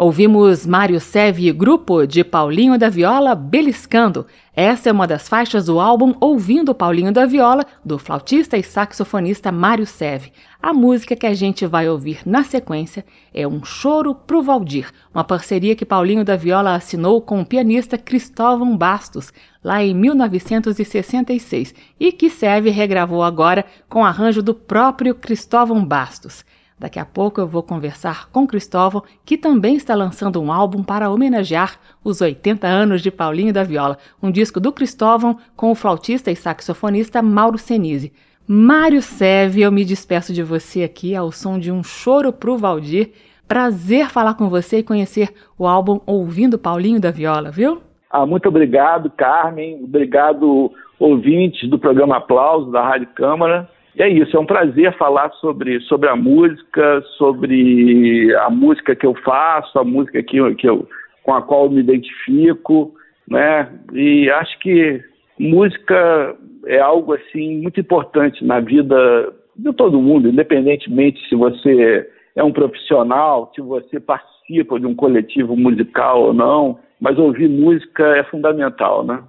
Ouvimos 0.05 0.67
Mário 0.67 1.01
Seve 1.01 1.49
e 1.49 1.51
grupo 1.51 2.07
de 2.07 2.23
Paulinho 2.23 2.79
da 2.79 2.91
Viola 2.91 3.35
Beliscando. 3.35 4.27
Essa 4.55 4.91
é 4.91 4.93
uma 4.93 5.07
das 5.07 5.27
faixas 5.27 5.65
do 5.65 5.81
álbum 5.81 6.15
Ouvindo 6.21 6.75
Paulinho 6.75 7.11
da 7.11 7.25
Viola, 7.25 7.65
do 7.83 7.99
flautista 7.99 8.59
e 8.59 8.63
saxofonista 8.63 9.51
Mário 9.51 9.87
Seve. 9.87 10.31
A 10.61 10.75
música 10.75 11.17
que 11.17 11.27
a 11.27 11.33
gente 11.33 11.67
vai 11.67 11.89
ouvir 11.89 12.21
na 12.27 12.45
sequência 12.45 13.03
é 13.33 13.49
Um 13.49 13.65
Choro 13.65 14.15
pro 14.15 14.43
Valdir, 14.43 14.93
uma 15.15 15.25
parceria 15.25 15.75
que 15.75 15.87
Paulinho 15.87 16.23
da 16.23 16.37
Viola 16.37 16.75
assinou 16.75 17.23
com 17.23 17.41
o 17.41 17.47
pianista 17.47 17.97
Cristóvão 17.97 18.77
Bastos, 18.77 19.33
lá 19.65 19.83
em 19.83 19.95
1966, 19.95 21.75
e 21.99 22.13
que 22.13 22.29
Seve 22.29 22.69
regravou 22.69 23.23
agora 23.23 23.65
com 23.89 24.05
arranjo 24.05 24.43
do 24.43 24.53
próprio 24.53 25.15
Cristóvão 25.15 25.83
Bastos. 25.83 26.45
Daqui 26.79 26.99
a 26.99 27.05
pouco 27.05 27.41
eu 27.41 27.47
vou 27.47 27.63
conversar 27.63 28.29
com 28.31 28.47
Cristóvão, 28.47 29.03
que 29.25 29.39
também 29.39 29.77
está 29.77 29.95
lançando 29.95 30.43
um 30.43 30.53
álbum 30.53 30.83
para 30.83 31.11
homenagear 31.11 31.79
os 32.03 32.21
80 32.21 32.67
anos 32.67 33.01
de 33.01 33.11
Paulinho 33.11 33.53
da 33.53 33.63
Viola, 33.63 33.97
um 34.23 34.31
disco 34.31 34.59
do 34.59 34.73
Cristóvão 34.73 35.39
com 35.57 35.71
o 35.71 35.75
flautista 35.75 36.31
e 36.31 36.37
saxofonista 36.37 37.23
Mauro 37.23 37.59
Senise. 37.59 38.13
Mário 38.47 39.01
Seve, 39.01 39.63
eu 39.63 39.73
me 39.73 39.85
despeço 39.85 40.33
de 40.33 40.43
você 40.43 40.83
aqui 40.83 41.15
ao 41.17 41.33
som 41.33 41.59
de 41.59 41.73
um 41.73 41.83
choro 41.83 42.33
pro 42.33 42.59
Valdir. 42.59 43.13
Prazer 43.49 44.11
falar 44.11 44.35
com 44.35 44.49
você 44.49 44.79
e 44.79 44.83
conhecer 44.83 45.33
o 45.59 45.67
álbum 45.67 46.01
Ouvindo 46.05 46.59
Paulinho 46.59 47.01
da 47.01 47.11
Viola, 47.11 47.51
viu? 47.51 47.81
Ah, 48.11 48.27
muito 48.27 48.49
obrigado, 48.49 49.11
Carmen. 49.11 49.83
Obrigado, 49.83 50.71
ouvintes 50.99 51.69
do 51.71 51.79
programa 51.79 52.19
Aplauso 52.19 52.71
da 52.71 52.83
Rádio 52.83 53.09
Câmara. 53.15 53.69
E 53.97 54.03
é 54.03 54.09
isso, 54.09 54.37
é 54.37 54.41
um 54.41 54.47
prazer 54.47 54.97
falar 54.97 55.31
sobre, 55.35 55.81
sobre 55.83 56.09
a 56.09 56.17
música, 56.17 57.01
sobre 57.17 58.35
a 58.37 58.51
música 58.51 58.97
que 58.97 59.07
eu 59.07 59.15
faço, 59.25 59.79
a 59.79 59.85
música 59.85 60.23
que 60.23 60.55
que 60.57 60.69
eu, 60.69 60.89
com 61.23 61.33
a 61.33 61.43
qual 61.43 61.65
eu 61.65 61.71
me 61.71 61.81
identifico, 61.81 62.93
né? 63.29 63.69
E 63.93 64.29
acho 64.31 64.59
que 64.59 65.01
música 65.39 66.37
é 66.67 66.81
algo 66.81 67.15
assim 67.15 67.63
muito 67.63 67.79
importante 67.81 68.45
na 68.45 68.59
vida 68.59 69.33
de 69.57 69.73
todo 69.73 70.03
mundo, 70.03 70.29
independentemente 70.29 71.29
se 71.29 71.37
você 71.37 72.09
é 72.35 72.43
um 72.43 72.53
profissional, 72.53 73.53
se 73.55 73.61
você 73.61 74.01
participa 74.01 74.81
de 74.81 74.87
um 74.87 74.95
coletivo 74.95 75.57
musical 75.57 76.23
ou 76.23 76.35
não, 76.35 76.81
mas 77.01 77.19
ouvir 77.19 77.49
música 77.49 78.05
é 78.17 78.25
fundamental, 78.25 79.05
né? 79.05 79.23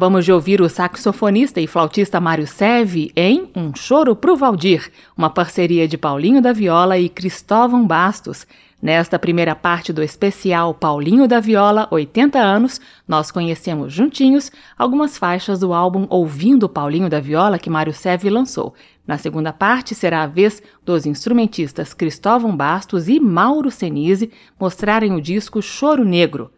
Acabamos 0.00 0.24
de 0.24 0.32
ouvir 0.32 0.62
o 0.62 0.68
saxofonista 0.70 1.60
e 1.60 1.66
flautista 1.66 2.18
Mário 2.18 2.46
Seve 2.46 3.12
em 3.14 3.50
Um 3.54 3.74
Choro 3.76 4.16
pro 4.16 4.34
Valdir, 4.34 4.90
uma 5.14 5.28
parceria 5.28 5.86
de 5.86 5.98
Paulinho 5.98 6.40
da 6.40 6.54
Viola 6.54 6.96
e 6.96 7.06
Cristóvão 7.06 7.86
Bastos. 7.86 8.46
Nesta 8.80 9.18
primeira 9.18 9.54
parte 9.54 9.92
do 9.92 10.02
especial 10.02 10.72
Paulinho 10.72 11.28
da 11.28 11.38
Viola 11.38 11.86
80 11.90 12.38
anos, 12.38 12.80
nós 13.06 13.30
conhecemos 13.30 13.92
juntinhos 13.92 14.50
algumas 14.78 15.18
faixas 15.18 15.60
do 15.60 15.74
álbum 15.74 16.06
Ouvindo 16.08 16.66
Paulinho 16.66 17.10
da 17.10 17.20
Viola 17.20 17.58
que 17.58 17.68
Mário 17.68 17.92
Seve 17.92 18.30
lançou. 18.30 18.72
Na 19.06 19.18
segunda 19.18 19.52
parte 19.52 19.94
será 19.94 20.22
a 20.22 20.26
vez 20.26 20.62
dos 20.82 21.04
instrumentistas 21.04 21.92
Cristóvão 21.92 22.56
Bastos 22.56 23.06
e 23.06 23.20
Mauro 23.20 23.70
Senise 23.70 24.32
mostrarem 24.58 25.12
o 25.12 25.20
disco 25.20 25.60
Choro 25.60 26.06
Negro. 26.06 26.50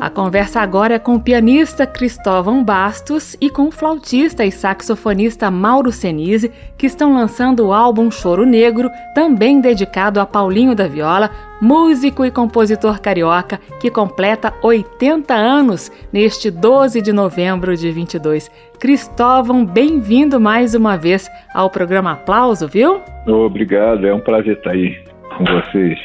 A 0.00 0.08
conversa 0.08 0.60
agora 0.60 0.94
é 0.94 0.98
com 0.98 1.16
o 1.16 1.20
pianista 1.20 1.84
Cristóvão 1.84 2.62
Bastos 2.62 3.36
e 3.40 3.50
com 3.50 3.66
o 3.66 3.72
flautista 3.72 4.44
e 4.44 4.52
saxofonista 4.52 5.50
Mauro 5.50 5.90
Senise, 5.90 6.52
que 6.78 6.86
estão 6.86 7.12
lançando 7.12 7.66
o 7.66 7.72
álbum 7.72 8.08
Choro 8.08 8.46
Negro, 8.46 8.88
também 9.12 9.60
dedicado 9.60 10.20
a 10.20 10.26
Paulinho 10.26 10.72
da 10.72 10.86
Viola, 10.86 11.32
músico 11.60 12.24
e 12.24 12.30
compositor 12.30 13.00
carioca 13.00 13.58
que 13.80 13.90
completa 13.90 14.54
80 14.62 15.34
anos 15.34 15.90
neste 16.12 16.48
12 16.48 17.02
de 17.02 17.12
novembro 17.12 17.76
de 17.76 17.90
22. 17.90 18.48
Cristóvão, 18.78 19.66
bem-vindo 19.66 20.38
mais 20.38 20.76
uma 20.76 20.96
vez 20.96 21.28
ao 21.52 21.68
programa 21.68 22.12
Aplauso, 22.12 22.68
viu? 22.68 23.00
Obrigado, 23.26 24.06
é 24.06 24.14
um 24.14 24.20
prazer 24.20 24.58
estar 24.58 24.70
aí 24.70 24.96
com 25.36 25.44
vocês. 25.44 25.98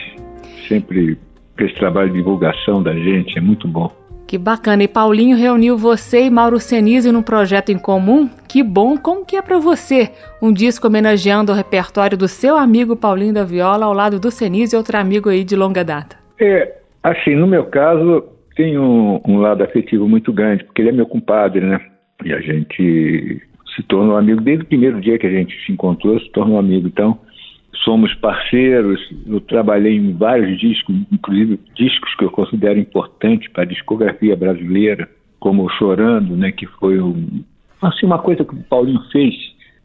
Sempre 0.67 1.15
esse 1.59 1.75
trabalho 1.75 2.09
de 2.09 2.17
divulgação 2.17 2.81
da 2.81 2.93
gente 2.93 3.37
é 3.37 3.41
muito 3.41 3.67
bom. 3.67 3.91
Que 4.27 4.37
bacana. 4.37 4.83
E 4.83 4.87
Paulinho 4.87 5.37
reuniu 5.37 5.77
você 5.77 6.25
e 6.25 6.29
Mauro 6.29 6.59
Senise 6.59 7.11
num 7.11 7.21
projeto 7.21 7.71
em 7.71 7.77
comum. 7.77 8.29
Que 8.47 8.63
bom. 8.63 8.97
Como 8.97 9.25
que 9.25 9.35
é 9.35 9.41
para 9.41 9.59
você 9.59 10.09
um 10.41 10.51
disco 10.51 10.87
homenageando 10.87 11.51
o 11.51 11.55
repertório 11.55 12.17
do 12.17 12.27
seu 12.27 12.57
amigo 12.57 12.95
Paulinho 12.95 13.33
da 13.33 13.43
Viola 13.43 13.85
ao 13.85 13.93
lado 13.93 14.19
do 14.19 14.31
Senise, 14.31 14.75
outro 14.75 14.97
amigo 14.97 15.29
aí 15.29 15.43
de 15.43 15.55
longa 15.55 15.83
data? 15.83 16.15
É, 16.39 16.77
assim, 17.03 17.35
no 17.35 17.45
meu 17.45 17.65
caso, 17.65 18.23
tem 18.55 18.77
um, 18.77 19.21
um 19.27 19.37
lado 19.37 19.63
afetivo 19.63 20.07
muito 20.07 20.31
grande, 20.33 20.63
porque 20.63 20.81
ele 20.81 20.89
é 20.89 20.93
meu 20.93 21.05
compadre, 21.05 21.61
né? 21.61 21.79
E 22.23 22.33
a 22.33 22.39
gente 22.39 23.41
se 23.75 23.83
tornou 23.83 24.17
amigo 24.17 24.41
desde 24.41 24.63
o 24.63 24.67
primeiro 24.67 25.01
dia 25.01 25.17
que 25.17 25.27
a 25.27 25.31
gente 25.31 25.55
se 25.65 25.71
encontrou, 25.71 26.19
se 26.19 26.31
tornou 26.31 26.57
amigo. 26.57 26.87
Então, 26.87 27.19
somos 27.83 28.13
parceiros. 28.15 28.99
Eu 29.25 29.41
trabalhei 29.41 29.95
em 29.95 30.13
vários 30.13 30.59
discos, 30.59 30.95
inclusive 31.11 31.59
discos 31.75 32.15
que 32.15 32.25
eu 32.25 32.31
considero 32.31 32.79
importantes 32.79 33.51
para 33.51 33.63
a 33.63 33.67
discografia 33.67 34.35
brasileira, 34.35 35.09
como 35.39 35.69
Chorando, 35.71 36.35
né, 36.35 36.51
que 36.51 36.65
foi 36.65 36.99
um, 36.99 37.43
assim, 37.81 38.05
uma 38.05 38.19
coisa 38.19 38.45
que 38.45 38.53
o 38.53 38.63
Paulinho 38.63 39.01
fez 39.11 39.33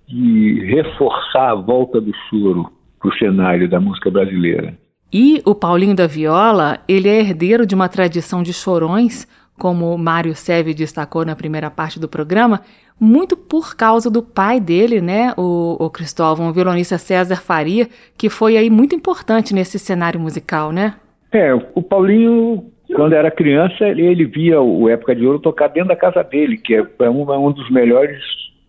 de 0.07 0.65
reforçar 0.65 1.51
a 1.51 1.55
volta 1.55 2.01
do 2.01 2.13
choro 2.29 2.71
para 2.99 3.11
o 3.11 3.19
cenário 3.19 3.69
da 3.69 3.81
música 3.81 4.11
brasileira. 4.11 4.77
E 5.13 5.43
o 5.45 5.55
Paulinho 5.55 5.95
da 5.95 6.07
Viola, 6.07 6.81
ele 6.87 7.09
é 7.09 7.21
herdeiro 7.21 7.67
de 7.67 7.75
uma 7.75 7.89
tradição 7.89 8.43
de 8.43 8.53
chorões, 8.53 9.27
como 9.59 9.97
Mário 9.99 10.35
Seve 10.35 10.73
destacou 10.73 11.25
na 11.25 11.35
primeira 11.35 11.71
parte 11.71 11.99
do 11.99 12.09
programa, 12.09 12.61
muito 13.01 13.37
por 13.37 13.77
causa 13.77 14.11
do 14.11 14.23
pai 14.23 14.61
dele, 14.61 15.01
né, 15.01 15.33
o, 15.37 15.77
o 15.79 15.91
Cristóvão, 15.91 16.49
o 16.49 16.53
violonista 16.53 16.99
César 16.99 17.37
Faria, 17.37 17.89
que 18.17 18.29
foi 18.29 18.57
aí 18.57 18.69
muito 18.69 18.95
importante 18.95 19.55
nesse 19.55 19.79
cenário 19.79 20.19
musical, 20.19 20.73
né? 20.73 20.95
É, 21.31 21.53
o 21.55 21.83
Paulinho, 21.83 22.65
quando 22.95 23.13
era 23.13 23.31
criança, 23.31 23.87
ele 23.87 24.25
via 24.25 24.61
o 24.61 24.89
Época 24.89 25.15
de 25.15 25.27
Ouro 25.27 25.39
tocar 25.39 25.69
dentro 25.69 25.91
da 25.91 25.97
casa 25.97 26.23
dele, 26.23 26.57
que 26.57 26.75
é, 26.75 26.87
é 27.01 27.11
um, 27.11 27.33
é 27.33 27.39
um 27.39 27.53
dos 27.53 27.71
melhores 27.71 28.19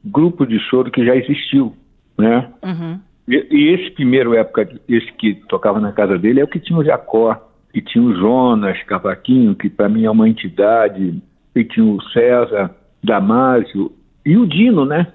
grupos 0.04 0.48
de 0.48 0.60
choro 0.60 0.92
que 0.92 1.06
já 1.06 1.15
existiu, 1.15 1.74
né? 2.18 2.50
Uhum. 2.63 3.00
E, 3.28 3.48
e, 3.52 3.74
esse 3.74 3.92
primeiro 3.92 4.34
época, 4.34 4.68
esse 4.88 5.12
que 5.13 5.36
tocava 5.48 5.80
na 5.80 5.92
casa 5.92 6.18
dele, 6.18 6.42
é 6.42 6.44
o 6.44 6.48
que 6.48 6.60
tinha 6.60 6.78
o 6.78 6.84
Jacó, 6.84 7.50
e 7.74 7.82
tinha 7.82 8.04
o 8.04 8.15
Jonas 8.15 8.82
Cavaquinho, 8.84 9.56
que 9.56 9.70
para 9.70 9.88
mim 9.88 10.06
é 10.06 10.12
uma 10.12 10.28
entidade, 10.28 11.22
e 11.56 11.63
tinha 11.63 11.86
o 11.86 12.02
César 12.12 12.72
Damásio, 13.04 13.92
e 14.30 14.38
o 14.38 14.46
Dino, 14.46 14.86
né? 14.86 15.08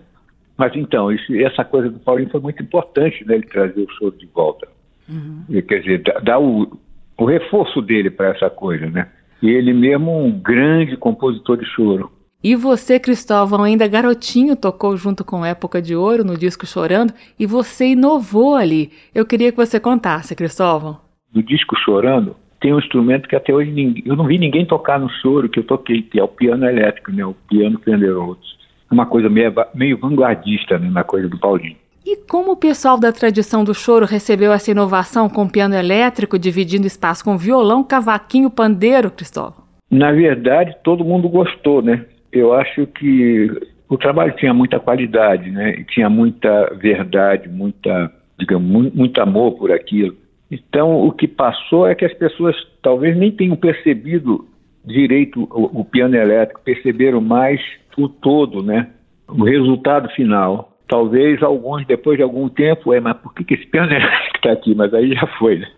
Mas 0.57 0.75
então, 0.75 1.13
isso, 1.13 1.33
essa 1.37 1.65
coisa 1.65 1.89
do 1.89 2.01
Paulinho 2.01 2.31
foi 2.31 2.41
muito 2.41 2.61
importante, 2.61 3.25
né? 3.25 3.37
Ele 3.37 3.47
trazer 3.47 3.81
o 3.81 3.91
show 3.93 4.11
de 4.11 4.27
volta. 4.27 4.67
Uhum. 5.09 5.45
E, 5.49 5.63
quer 5.63 5.79
dizer, 5.81 6.03
dar 6.25 6.41
o, 6.41 6.77
o 7.17 7.25
reforço 7.25 7.81
dele 7.81 8.11
para 8.11 8.31
essa 8.31 8.51
coisa, 8.51 8.91
né? 8.91 9.09
E 9.41 9.49
ele 9.49 9.73
mesmo 9.73 10.25
um 10.25 10.33
grande 10.33 10.97
compositor 10.97 11.57
de 11.57 11.65
choro. 11.65 12.11
E 12.43 12.57
você, 12.57 12.99
Cristóvão, 12.99 13.63
ainda 13.63 13.87
garotinho, 13.87 14.57
tocou 14.57 14.97
junto 14.97 15.25
com 15.25 15.47
Época 15.47 15.81
de 15.81 15.95
Ouro 15.95 16.25
no 16.25 16.37
disco 16.37 16.67
Chorando 16.67 17.15
e 17.39 17.47
você 17.47 17.93
inovou 17.93 18.57
ali. 18.57 18.91
Eu 19.15 19.25
queria 19.25 19.53
que 19.53 19.57
você 19.57 19.79
contasse, 19.79 20.35
Cristóvão. 20.35 20.99
No 21.33 21.41
disco 21.41 21.77
Chorando, 21.79 22.35
tem 22.61 22.75
um 22.75 22.81
instrumento 22.81 23.29
que 23.29 23.37
até 23.37 23.55
hoje 23.55 23.71
ninguém, 23.71 24.03
eu 24.05 24.17
não 24.17 24.27
vi 24.27 24.39
ninguém 24.39 24.67
tocar 24.67 24.99
no 24.99 25.09
choro 25.09 25.49
que 25.49 25.61
eu 25.61 25.65
toquei, 25.65 26.03
que 26.03 26.19
é 26.19 26.25
o 26.25 26.29
piano 26.29 26.67
elétrico, 26.69 27.13
né? 27.13 27.25
O 27.25 27.35
piano 27.49 27.79
Fender 27.79 28.13
Rhodes 28.17 28.64
uma 28.91 29.07
coisa 29.07 29.29
meio, 29.29 29.53
meio 29.75 29.99
vanguardista 29.99 30.79
né, 30.79 30.89
na 30.91 31.05
coisa 31.05 31.29
do 31.29 31.39
Paulinho. 31.39 31.77
E 32.07 32.17
como 32.29 32.53
o 32.53 32.57
pessoal 32.57 33.01
da 33.01 33.11
tradição 33.11 33.65
do 33.65 33.75
choro 33.75 34.05
recebeu 34.05 34.53
essa 34.53 34.71
inovação 34.71 35.29
com 35.29 35.49
piano 35.49 35.75
elétrico, 35.75 36.39
dividindo 36.39 36.87
espaço 36.87 37.25
com 37.25 37.39
violão, 37.39 37.83
cavaquinho, 37.83 38.51
pandeiro, 38.51 39.11
Cristóvão? 39.11 39.65
Na 39.91 40.13
verdade, 40.13 40.77
todo 40.85 41.05
mundo 41.05 41.29
gostou, 41.29 41.81
né? 41.81 42.05
Eu 42.31 42.53
acho 42.53 42.87
que 42.89 43.51
o 43.89 43.97
trabalho 43.97 44.35
tinha 44.37 44.53
muita 44.53 44.79
qualidade, 44.79 45.51
né? 45.51 45.71
E 45.79 45.85
tinha 45.85 46.11
muita 46.11 46.75
verdade, 46.75 47.49
muita, 47.49 48.13
digamos, 48.39 48.69
muito, 48.69 48.97
muito 48.97 49.21
amor 49.23 49.53
por 49.53 49.73
aquilo. 49.73 50.15
Então, 50.51 51.07
o 51.07 51.11
que 51.11 51.27
passou 51.27 51.87
é 51.87 51.95
que 51.95 52.05
as 52.05 52.13
pessoas 52.13 52.55
talvez 52.83 53.17
nem 53.17 53.33
tenham 53.33 53.57
percebido 53.57 54.47
direito 54.85 55.45
o, 55.45 55.81
o 55.81 55.85
piano 55.85 56.17
elétrico, 56.17 56.61
perceberam 56.63 57.21
mais 57.21 57.61
o 57.97 58.09
todo, 58.09 58.63
né? 58.63 58.91
O 59.29 59.45
resultado 59.45 60.09
final. 60.11 60.73
Talvez 60.87 61.43
alguns, 61.43 61.87
depois 61.87 62.17
de 62.17 62.23
algum 62.23 62.49
tempo, 62.49 62.93
é, 62.93 63.01
mas 63.01 63.17
por 63.17 63.33
que, 63.35 63.45
que 63.45 63.55
esse 63.55 63.67
piano 63.67 63.91
está 64.35 64.53
aqui? 64.53 64.75
Mas 64.75 64.93
aí 64.93 65.15
já 65.15 65.27
foi, 65.39 65.59
né? 65.59 65.69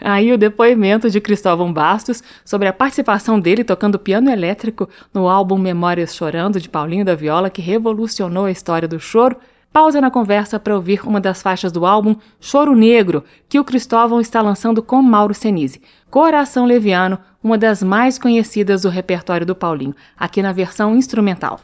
Aí 0.00 0.32
o 0.32 0.38
depoimento 0.38 1.10
de 1.10 1.20
Cristóvão 1.20 1.72
Bastos 1.72 2.22
sobre 2.44 2.68
a 2.68 2.72
participação 2.72 3.40
dele 3.40 3.64
tocando 3.64 3.98
piano 3.98 4.30
elétrico 4.30 4.88
no 5.12 5.28
álbum 5.28 5.58
Memórias 5.58 6.14
Chorando, 6.14 6.60
de 6.60 6.68
Paulinho 6.68 7.04
da 7.04 7.14
Viola, 7.14 7.50
que 7.50 7.60
revolucionou 7.60 8.44
a 8.44 8.50
história 8.50 8.86
do 8.86 9.00
choro. 9.00 9.36
Pausa 9.72 10.00
na 10.00 10.10
conversa 10.10 10.58
para 10.58 10.74
ouvir 10.74 11.06
uma 11.06 11.20
das 11.20 11.42
faixas 11.42 11.70
do 11.70 11.84
álbum 11.84 12.16
Choro 12.40 12.74
Negro, 12.74 13.22
que 13.48 13.60
o 13.60 13.64
Cristóvão 13.64 14.20
está 14.20 14.40
lançando 14.40 14.82
com 14.82 15.02
Mauro 15.02 15.34
Senise. 15.34 15.82
Coração 16.10 16.64
Leviano, 16.64 17.18
uma 17.42 17.58
das 17.58 17.82
mais 17.82 18.18
conhecidas 18.18 18.82
do 18.82 18.88
repertório 18.88 19.46
do 19.46 19.54
Paulinho, 19.54 19.94
aqui 20.16 20.42
na 20.42 20.52
versão 20.52 20.96
instrumental. 20.96 21.60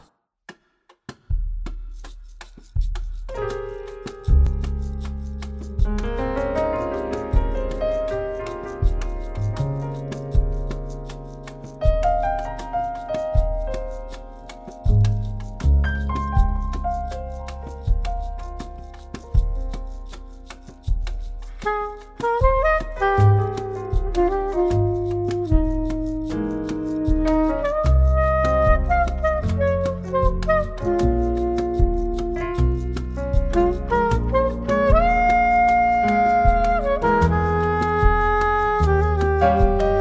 Música 39.45 39.94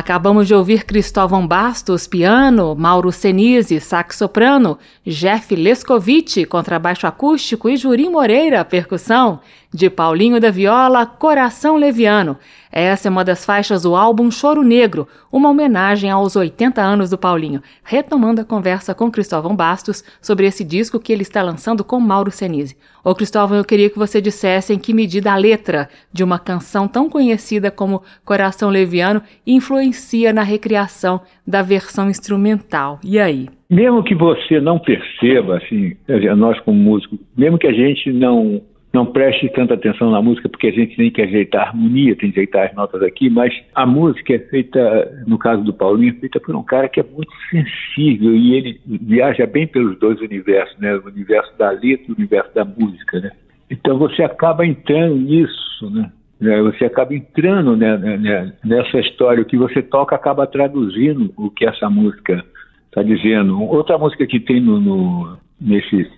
Acabamos 0.00 0.46
de 0.48 0.54
ouvir 0.54 0.84
Cristóvão 0.84 1.46
Bastos, 1.46 2.06
piano, 2.06 2.74
Mauro 2.74 3.12
Senise, 3.12 3.78
sax 3.80 4.16
soprano, 4.16 4.78
Jeff 5.06 5.54
Lescovitch, 5.54 6.46
contrabaixo 6.48 7.06
acústico 7.06 7.68
e 7.68 7.76
Jurim 7.76 8.08
Moreira, 8.08 8.64
percussão. 8.64 9.40
De 9.72 9.88
Paulinho 9.88 10.40
da 10.40 10.50
Viola, 10.50 11.06
Coração 11.06 11.76
Leviano. 11.76 12.36
Essa 12.72 13.08
é 13.08 13.10
uma 13.10 13.24
das 13.24 13.44
faixas 13.44 13.82
do 13.82 13.94
álbum 13.94 14.30
Choro 14.30 14.62
Negro, 14.62 15.06
uma 15.32 15.48
homenagem 15.48 16.10
aos 16.10 16.34
80 16.34 16.80
anos 16.80 17.10
do 17.10 17.18
Paulinho, 17.18 17.62
retomando 17.84 18.40
a 18.40 18.44
conversa 18.44 18.94
com 18.94 19.10
Cristóvão 19.10 19.54
Bastos 19.54 20.04
sobre 20.20 20.46
esse 20.46 20.64
disco 20.64 20.98
que 20.98 21.12
ele 21.12 21.22
está 21.22 21.42
lançando 21.42 21.84
com 21.84 22.00
Mauro 22.00 22.30
Senise. 22.30 22.76
Ô 23.04 23.14
Cristóvão, 23.14 23.58
eu 23.58 23.64
queria 23.64 23.90
que 23.90 23.98
você 23.98 24.20
dissesse 24.20 24.72
em 24.72 24.78
que 24.78 24.92
medida 24.92 25.32
a 25.32 25.36
letra 25.36 25.88
de 26.12 26.22
uma 26.22 26.38
canção 26.38 26.88
tão 26.88 27.08
conhecida 27.08 27.70
como 27.70 28.02
Coração 28.24 28.70
Leviano 28.70 29.22
influencia 29.46 30.32
na 30.32 30.42
recriação 30.42 31.20
da 31.46 31.62
versão 31.62 32.10
instrumental. 32.10 33.00
E 33.04 33.18
aí? 33.18 33.48
Mesmo 33.68 34.02
que 34.02 34.16
você 34.16 34.60
não 34.60 34.80
perceba, 34.80 35.58
assim, 35.58 35.96
nós 36.36 36.58
como 36.60 36.76
músicos, 36.76 37.20
mesmo 37.36 37.56
que 37.56 37.68
a 37.68 37.72
gente 37.72 38.12
não 38.12 38.60
não 38.92 39.06
preste 39.06 39.48
tanta 39.50 39.74
atenção 39.74 40.10
na 40.10 40.20
música, 40.20 40.48
porque 40.48 40.66
a 40.66 40.72
gente 40.72 40.96
tem 40.96 41.10
que 41.10 41.22
ajeitar 41.22 41.62
a 41.62 41.68
harmonia, 41.68 42.16
tem 42.16 42.32
que 42.32 42.40
ajeitar 42.40 42.68
as 42.68 42.74
notas 42.74 43.02
aqui, 43.02 43.30
mas 43.30 43.54
a 43.74 43.86
música 43.86 44.34
é 44.34 44.38
feita, 44.38 45.24
no 45.26 45.38
caso 45.38 45.62
do 45.62 45.72
Paulinho, 45.72 46.12
é 46.12 46.20
feita 46.20 46.40
por 46.40 46.56
um 46.56 46.62
cara 46.62 46.88
que 46.88 46.98
é 46.98 47.04
muito 47.04 47.32
sensível 47.50 48.34
e 48.34 48.54
ele 48.54 48.80
viaja 48.84 49.46
bem 49.46 49.66
pelos 49.66 49.98
dois 49.98 50.20
universos, 50.20 50.76
né? 50.78 50.96
O 50.96 51.06
universo 51.06 51.56
da 51.56 51.70
letra 51.70 52.06
e 52.08 52.10
o 52.10 52.16
universo 52.16 52.52
da 52.52 52.64
música, 52.64 53.20
né? 53.20 53.30
Então 53.70 53.96
você 53.96 54.24
acaba 54.24 54.66
entrando 54.66 55.14
nisso, 55.14 55.90
né? 55.90 56.10
É, 56.42 56.60
você 56.62 56.86
acaba 56.86 57.14
entrando 57.14 57.76
né, 57.76 57.98
né, 57.98 58.16
né, 58.16 58.52
nessa 58.64 58.98
história, 58.98 59.42
o 59.42 59.46
que 59.46 59.58
você 59.58 59.82
toca 59.82 60.16
acaba 60.16 60.46
traduzindo 60.46 61.32
o 61.36 61.50
que 61.50 61.66
essa 61.66 61.88
música 61.90 62.42
está 62.86 63.02
dizendo. 63.02 63.62
Outra 63.62 63.98
música 63.98 64.26
que 64.26 64.40
tem 64.40 64.58
no, 64.58 64.80
no, 64.80 65.36
nesse 65.60 66.10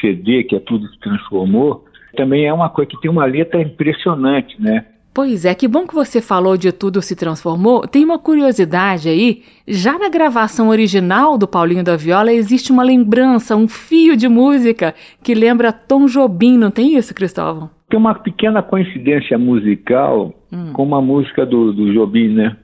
CD, 0.00 0.44
que 0.44 0.56
é 0.56 0.60
Tudo 0.60 0.88
se 0.88 0.98
Transformou, 0.98 1.84
também 2.16 2.46
é 2.46 2.52
uma 2.52 2.70
coisa 2.70 2.90
que 2.90 3.00
tem 3.00 3.10
uma 3.10 3.24
letra 3.24 3.60
impressionante, 3.60 4.60
né? 4.60 4.84
Pois 5.16 5.46
é, 5.46 5.54
que 5.54 5.66
bom 5.66 5.86
que 5.86 5.94
você 5.94 6.20
falou 6.20 6.58
de 6.58 6.70
Tudo 6.70 7.00
Se 7.00 7.16
Transformou. 7.16 7.88
Tem 7.88 8.04
uma 8.04 8.18
curiosidade 8.18 9.08
aí. 9.08 9.42
Já 9.66 9.98
na 9.98 10.10
gravação 10.10 10.68
original 10.68 11.38
do 11.38 11.48
Paulinho 11.48 11.82
da 11.82 11.96
Viola 11.96 12.30
existe 12.30 12.70
uma 12.70 12.82
lembrança, 12.82 13.56
um 13.56 13.66
fio 13.66 14.14
de 14.14 14.28
música 14.28 14.94
que 15.22 15.32
lembra 15.32 15.72
Tom 15.72 16.04
Jobim, 16.04 16.58
não 16.58 16.70
tem 16.70 16.98
isso, 16.98 17.14
Cristóvão? 17.14 17.70
Tem 17.88 17.98
uma 17.98 18.14
pequena 18.14 18.62
coincidência 18.62 19.38
musical 19.38 20.34
hum. 20.52 20.72
com 20.74 20.82
uma 20.82 21.00
música 21.00 21.46
do, 21.46 21.72
do 21.72 21.94
Jobim, 21.94 22.34
né? 22.34 22.54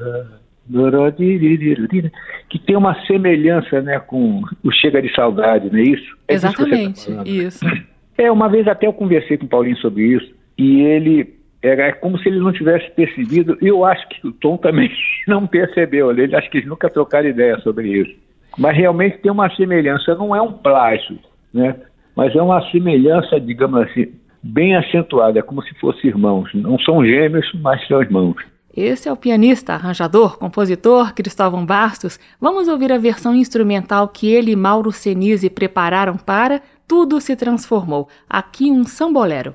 Uhum. 0.00 0.39
Que 2.48 2.58
tem 2.58 2.76
uma 2.76 2.94
semelhança 3.06 3.80
né, 3.80 3.98
com 3.98 4.42
o 4.62 4.70
Chega 4.70 5.02
de 5.02 5.14
Saudade, 5.14 5.70
não 5.70 5.78
é 5.78 5.82
isso? 5.82 6.16
É 6.28 6.34
Exatamente, 6.34 7.12
tá 7.12 7.22
isso. 7.24 7.64
É, 8.16 8.30
uma 8.30 8.48
vez 8.48 8.68
até 8.68 8.86
eu 8.86 8.92
conversei 8.92 9.36
com 9.36 9.46
o 9.46 9.48
Paulinho 9.48 9.76
sobre 9.78 10.02
isso, 10.02 10.32
e 10.56 10.80
ele 10.82 11.34
era 11.62 11.88
é 11.88 11.92
como 11.92 12.18
se 12.18 12.28
ele 12.28 12.38
não 12.38 12.52
tivesse 12.52 12.90
percebido, 12.92 13.58
e 13.60 13.66
eu 13.66 13.84
acho 13.84 14.08
que 14.08 14.26
o 14.26 14.32
Tom 14.32 14.56
também 14.56 14.90
não 15.26 15.46
percebeu, 15.46 16.10
ele 16.10 16.34
acho 16.34 16.50
que 16.50 16.58
eles 16.58 16.68
nunca 16.68 16.88
trocaram 16.88 17.28
ideia 17.28 17.58
sobre 17.60 17.88
isso. 17.88 18.14
Mas 18.58 18.76
realmente 18.76 19.18
tem 19.18 19.30
uma 19.30 19.48
semelhança, 19.54 20.14
não 20.14 20.34
é 20.34 20.42
um 20.42 20.52
plágio, 20.52 21.18
né? 21.52 21.76
mas 22.16 22.34
é 22.34 22.42
uma 22.42 22.60
semelhança, 22.70 23.40
digamos 23.40 23.80
assim, 23.82 24.08
bem 24.42 24.76
acentuada, 24.76 25.38
é 25.38 25.42
como 25.42 25.62
se 25.62 25.74
fossem 25.78 26.10
irmãos. 26.10 26.50
Não 26.54 26.78
são 26.78 27.04
gêmeos, 27.04 27.50
mas 27.62 27.86
são 27.86 28.02
irmãos. 28.02 28.36
Esse 28.80 29.10
é 29.10 29.12
o 29.12 29.16
pianista, 29.16 29.74
arranjador, 29.74 30.38
compositor 30.38 31.12
Cristóvão 31.12 31.66
Bastos. 31.66 32.18
Vamos 32.40 32.66
ouvir 32.66 32.90
a 32.90 32.96
versão 32.96 33.34
instrumental 33.34 34.08
que 34.08 34.26
ele 34.26 34.52
e 34.52 34.56
Mauro 34.56 34.90
Senise 34.90 35.50
prepararam 35.50 36.16
para 36.16 36.62
Tudo 36.88 37.20
se 37.20 37.36
Transformou. 37.36 38.08
Aqui 38.26 38.70
um 38.70 38.84
sambolero. 38.84 39.54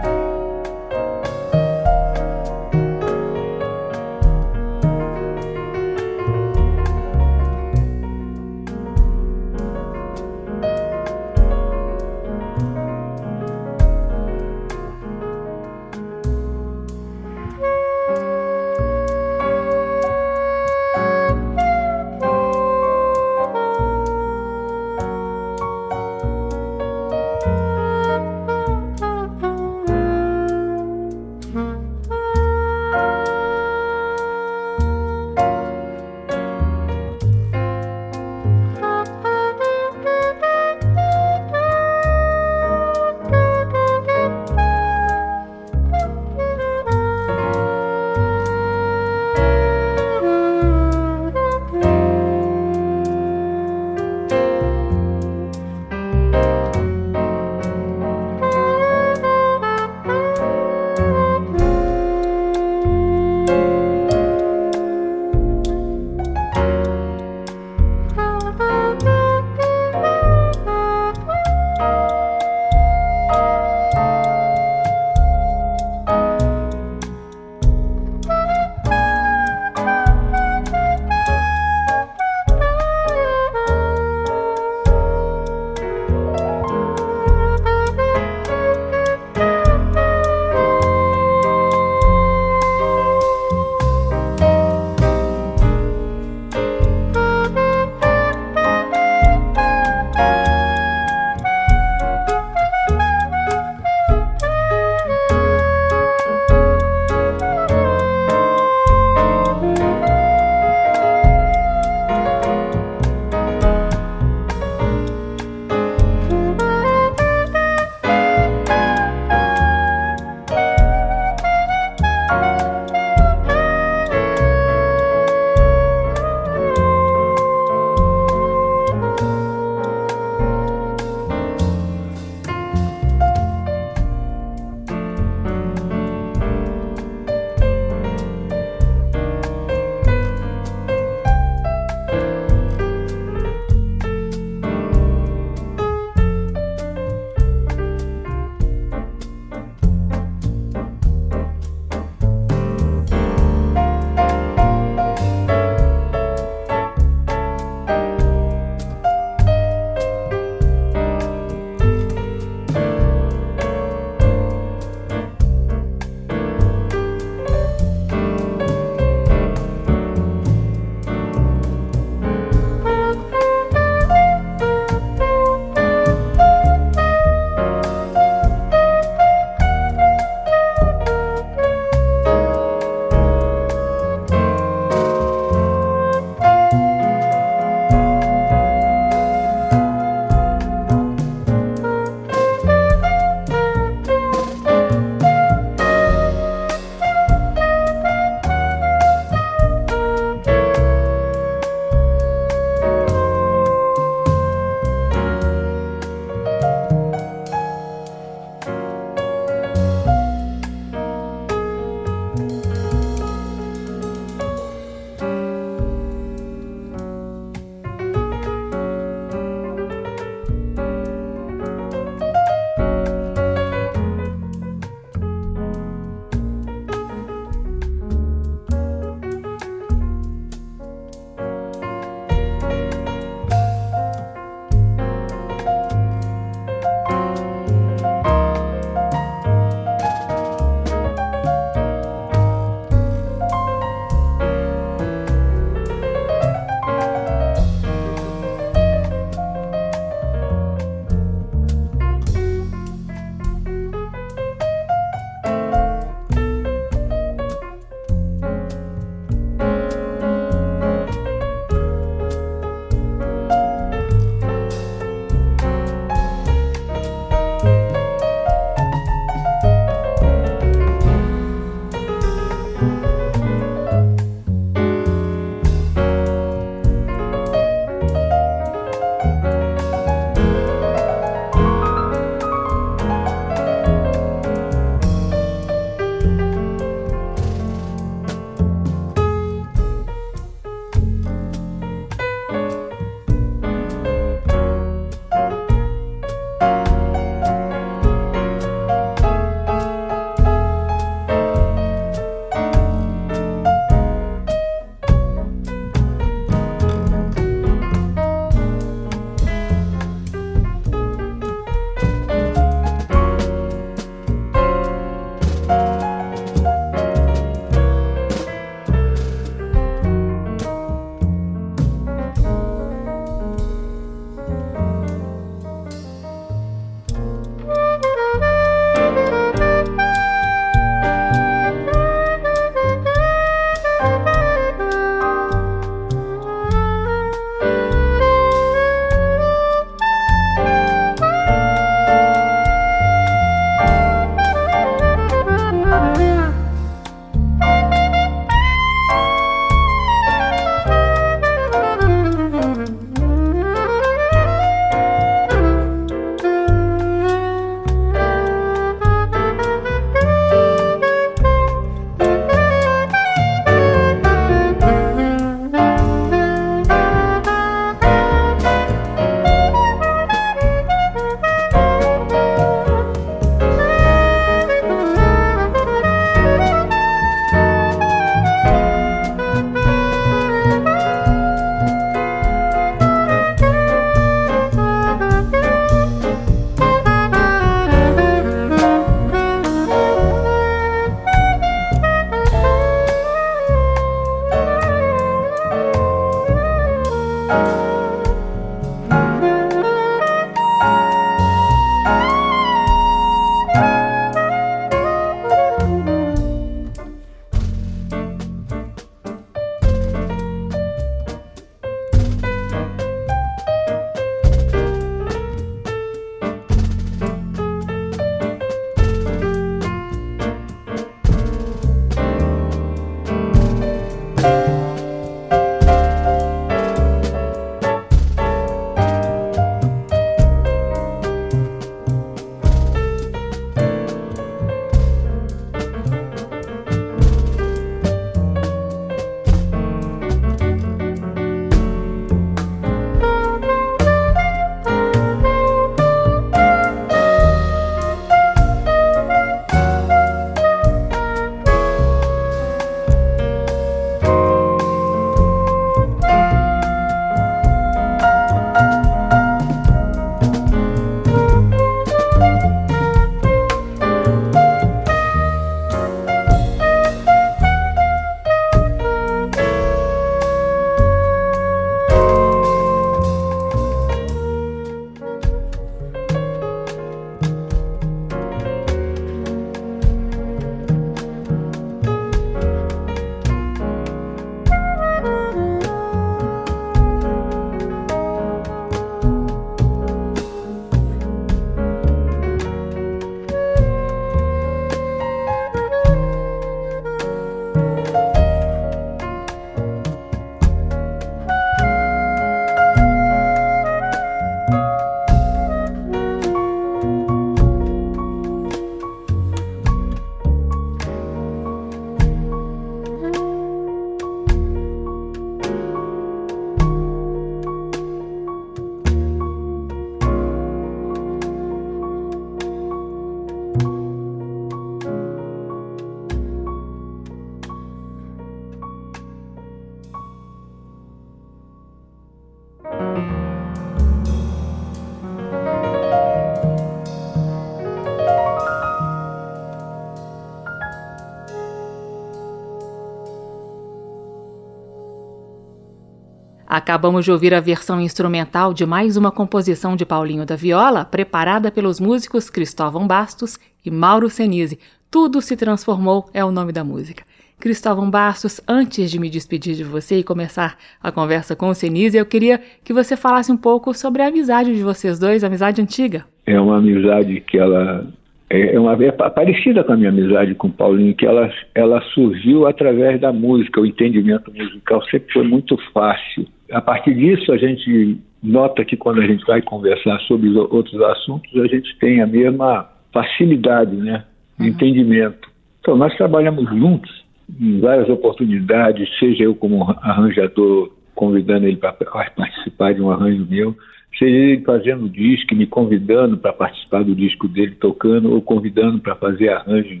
Acabamos 546.90 547.24
de 547.24 547.30
ouvir 547.30 547.54
a 547.54 547.60
versão 547.60 548.00
instrumental 548.00 548.74
de 548.74 548.84
mais 548.84 549.16
uma 549.16 549.30
composição 549.30 549.94
de 549.94 550.04
Paulinho 550.04 550.44
da 550.44 550.56
Viola, 550.56 551.04
preparada 551.04 551.70
pelos 551.70 552.00
músicos 552.00 552.50
Cristóvão 552.50 553.06
Bastos 553.06 553.60
e 553.86 553.92
Mauro 553.92 554.28
Senise. 554.28 554.76
Tudo 555.08 555.40
se 555.40 555.56
transformou 555.56 556.28
é 556.34 556.44
o 556.44 556.50
nome 556.50 556.72
da 556.72 556.82
música. 556.82 557.22
Cristóvão 557.60 558.10
Bastos, 558.10 558.60
antes 558.66 559.08
de 559.08 559.20
me 559.20 559.30
despedir 559.30 559.76
de 559.76 559.84
você 559.84 560.18
e 560.18 560.24
começar 560.24 560.76
a 561.00 561.12
conversa 561.12 561.54
com 561.54 561.68
o 561.68 561.74
Senise, 561.74 562.18
eu 562.18 562.26
queria 562.26 562.60
que 562.82 562.92
você 562.92 563.16
falasse 563.16 563.52
um 563.52 563.56
pouco 563.56 563.94
sobre 563.94 564.22
a 564.22 564.26
amizade 564.26 564.74
de 564.74 564.82
vocês 564.82 565.16
dois, 565.16 565.44
amizade 565.44 565.80
antiga. 565.80 566.24
É 566.44 566.58
uma 566.60 566.78
amizade 566.78 567.40
que 567.42 567.56
ela 567.56 568.04
é, 568.50 568.74
é 568.74 568.80
uma 568.80 569.00
é 569.00 569.12
parecida 569.12 569.84
com 569.84 569.92
a 569.92 569.96
minha 569.96 570.08
amizade 570.08 570.56
com 570.56 570.66
o 570.66 570.72
Paulinho, 570.72 571.14
que 571.14 571.24
ela, 571.24 571.48
ela 571.72 572.02
surgiu 572.12 572.66
através 572.66 573.20
da 573.20 573.32
música, 573.32 573.80
o 573.80 573.86
entendimento 573.86 574.52
musical 574.52 575.00
sempre 575.04 575.32
foi 575.32 575.46
muito 575.46 575.78
fácil. 575.94 576.48
A 576.70 576.80
partir 576.80 577.14
disso, 577.14 577.52
a 577.52 577.56
gente 577.56 578.20
nota 578.42 578.84
que 578.84 578.96
quando 578.96 579.20
a 579.20 579.26
gente 579.26 579.44
vai 579.44 579.60
conversar 579.60 580.18
sobre 580.20 580.48
outros 580.50 581.00
assuntos, 581.02 581.54
a 581.60 581.66
gente 581.66 581.98
tem 581.98 582.20
a 582.20 582.26
mesma 582.26 582.88
facilidade, 583.12 583.96
né, 583.96 584.24
uhum. 584.58 584.66
entendimento. 584.66 585.48
Então, 585.80 585.96
nós 585.96 586.14
trabalhamos 586.16 586.68
juntos 586.68 587.24
em 587.60 587.80
várias 587.80 588.08
oportunidades, 588.08 589.08
seja 589.18 589.44
eu 589.44 589.54
como 589.54 589.82
arranjador 590.00 590.92
convidando 591.14 591.66
ele 591.66 591.76
para 591.76 591.92
participar 591.92 592.94
de 592.94 593.02
um 593.02 593.10
arranjo 593.10 593.46
meu, 593.50 593.76
seja 594.18 594.36
ele 594.36 594.62
fazendo 594.62 595.08
disco, 595.08 595.54
me 595.54 595.66
convidando 595.66 596.38
para 596.38 596.52
participar 596.52 597.02
do 597.04 597.14
disco 597.14 597.48
dele 597.48 597.74
tocando, 597.80 598.32
ou 598.32 598.40
convidando 598.40 599.00
para 599.00 599.16
fazer 599.16 599.48
arranjo 599.48 600.00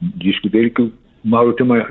do 0.00 0.18
disco 0.18 0.48
dele, 0.48 0.70
que 0.70 0.82
o 0.82 0.92
Mauro 1.24 1.54
tem 1.54 1.64
uma 1.66 1.86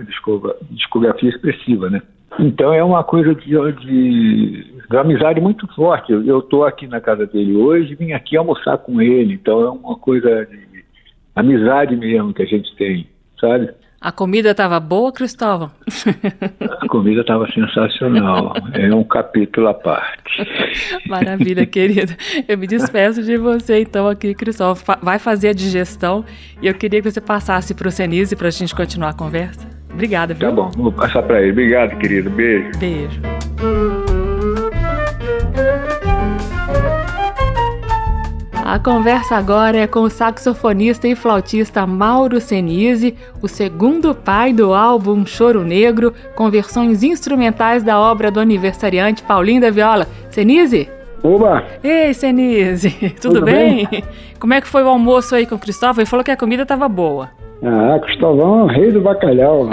discografia 0.72 1.30
expressiva, 1.30 1.90
né? 1.90 2.02
Então 2.38 2.74
é 2.74 2.84
uma 2.84 3.04
coisa 3.04 3.34
de, 3.34 3.50
de, 3.50 4.64
de 4.90 4.98
amizade 4.98 5.42
muito 5.42 5.68
forte. 5.74 6.12
Eu 6.12 6.40
estou 6.40 6.66
aqui 6.66 6.88
na 6.88 7.02
casa 7.02 7.26
dele 7.26 7.56
hoje, 7.56 7.96
vim 7.96 8.12
aqui 8.12 8.38
almoçar 8.38 8.78
com 8.78 9.02
ele, 9.02 9.34
então 9.34 9.62
é 9.62 9.70
uma 9.70 9.96
coisa 9.96 10.46
de 10.46 10.84
amizade 11.36 11.96
mesmo 11.96 12.34
que 12.34 12.44
a 12.44 12.46
gente 12.46 12.76
tem, 12.76 13.08
sabe? 13.40 13.70
A 14.02 14.14
comida 14.14 14.52
estava 14.52 14.80
boa, 14.80 15.12
Cristóvão? 15.12 15.72
A 16.80 16.88
comida 16.88 17.20
estava 17.20 17.46
sensacional. 17.52 18.54
É 18.74 18.96
um 18.96 19.04
capítulo 19.04 19.68
à 19.68 19.74
parte. 19.74 20.48
Maravilha, 21.06 21.66
querido. 21.68 22.14
Eu 22.48 22.58
me 22.58 22.66
despeço 22.66 23.22
de 23.22 23.36
você, 23.36 23.82
então, 23.82 24.08
aqui, 24.08 24.34
Cristóvão. 24.34 24.82
Vai 25.02 25.20
fazer 25.20 25.50
a 25.50 25.54
digestão 25.54 26.24
e 26.62 26.68
eu 26.68 26.74
queria 26.74 27.02
que 27.02 27.12
você 27.12 27.20
passasse 27.20 27.76
para 27.76 27.90
o 27.90 27.92
Senise 27.92 28.38
para 28.38 28.48
a 28.48 28.52
gente 28.52 28.74
continuar 28.74 29.10
a 29.10 29.14
conversa. 29.14 29.79
Obrigada, 29.92 30.34
viu? 30.34 30.50
Tá 30.50 30.56
bom, 30.56 30.72
vou 30.76 30.92
passar 30.92 31.24
para 31.24 31.42
ele. 31.42 31.52
Obrigado, 31.52 31.98
querido. 31.98 32.30
Beijo. 32.30 32.72
Beijo. 32.78 33.22
A 38.72 38.78
conversa 38.78 39.36
agora 39.36 39.78
é 39.78 39.88
com 39.88 40.02
o 40.02 40.10
saxofonista 40.12 41.08
e 41.08 41.16
flautista 41.16 41.88
Mauro 41.88 42.40
Senise, 42.40 43.16
o 43.42 43.48
segundo 43.48 44.14
pai 44.14 44.54
do 44.54 44.76
álbum 44.76 45.26
Choro 45.26 45.64
Negro, 45.64 46.14
com 46.36 46.52
versões 46.52 47.02
instrumentais 47.02 47.82
da 47.82 48.00
obra 48.00 48.30
do 48.30 48.40
aniversariante 48.40 49.24
Paulinho 49.24 49.62
da 49.62 49.72
Viola. 49.72 50.08
Senise? 50.30 50.88
Oba! 51.24 51.66
Ei, 51.84 52.14
Senise, 52.14 52.92
tudo, 53.20 53.40
tudo 53.40 53.46
bem? 53.46 53.88
bem? 53.90 54.04
Como 54.40 54.54
é 54.54 54.62
que 54.62 54.68
foi 54.68 54.84
o 54.84 54.88
almoço 54.88 55.34
aí 55.34 55.48
com 55.48 55.56
o 55.56 55.60
Cristóvão? 55.60 56.02
Ele 56.02 56.10
falou 56.10 56.24
que 56.24 56.30
a 56.30 56.38
comida 56.38 56.62
estava 56.62 56.88
boa. 56.88 57.32
Ah, 57.64 58.00
Cristóvão, 58.00 58.68
rei 58.68 58.92
do 58.92 59.02
bacalhau. 59.02 59.70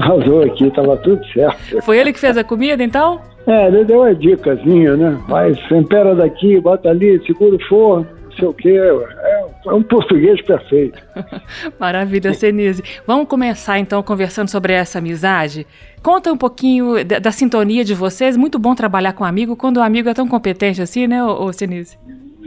Arrasou 0.00 0.42
aqui, 0.42 0.66
estava 0.66 0.96
tudo 0.98 1.24
certo. 1.26 1.82
Foi 1.82 1.98
ele 1.98 2.12
que 2.12 2.20
fez 2.20 2.36
a 2.36 2.44
comida, 2.44 2.82
então? 2.82 3.20
É, 3.46 3.66
ele 3.66 3.84
deu 3.84 4.00
uma 4.00 4.14
dicasinha, 4.14 4.96
né? 4.96 5.18
Faz, 5.28 5.58
tempera 5.68 6.14
daqui, 6.14 6.60
bota 6.60 6.88
ali, 6.88 7.20
segura 7.26 7.56
o 7.56 7.68
forno, 7.68 8.06
não 8.24 8.32
sei 8.32 8.48
o 8.48 8.54
quê. 8.54 8.70
É, 8.70 9.44
é 9.66 9.72
um 9.72 9.82
português 9.82 10.40
perfeito. 10.42 10.98
Maravilha, 11.78 12.32
Senise. 12.32 12.82
Vamos 13.06 13.28
começar 13.28 13.78
então 13.78 14.02
conversando 14.02 14.48
sobre 14.48 14.72
essa 14.72 14.98
amizade. 14.98 15.66
Conta 16.02 16.32
um 16.32 16.36
pouquinho 16.36 17.04
da, 17.04 17.18
da, 17.18 17.30
sintonia 17.30 17.84
de 17.84 17.94
vocês. 17.94 18.36
Muito 18.36 18.58
bom 18.58 18.74
trabalhar 18.74 19.12
com 19.12 19.24
um 19.24 19.26
amigo 19.26 19.56
quando 19.56 19.78
o 19.78 19.82
amigo 19.82 20.08
é 20.08 20.14
tão 20.14 20.26
competente 20.26 20.80
assim, 20.80 21.06
né, 21.06 21.22
ô 21.22 21.52
Senise? 21.52 21.98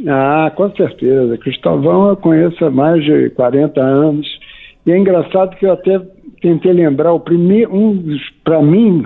Ah, 0.07 0.51
com 0.55 0.69
certeza. 0.75 1.37
Cristóvão 1.37 2.09
eu 2.09 2.17
conheço 2.17 2.65
há 2.65 2.71
mais 2.71 3.03
de 3.03 3.29
40 3.31 3.81
anos. 3.81 4.27
E 4.85 4.91
é 4.91 4.97
engraçado 4.97 5.55
que 5.55 5.65
eu 5.65 5.73
até 5.73 5.99
tentei 6.41 6.71
lembrar 6.71 7.11
o 7.13 7.19
primeiro, 7.19 7.73
um 7.75 8.17
para 8.43 8.61
mim, 8.61 9.05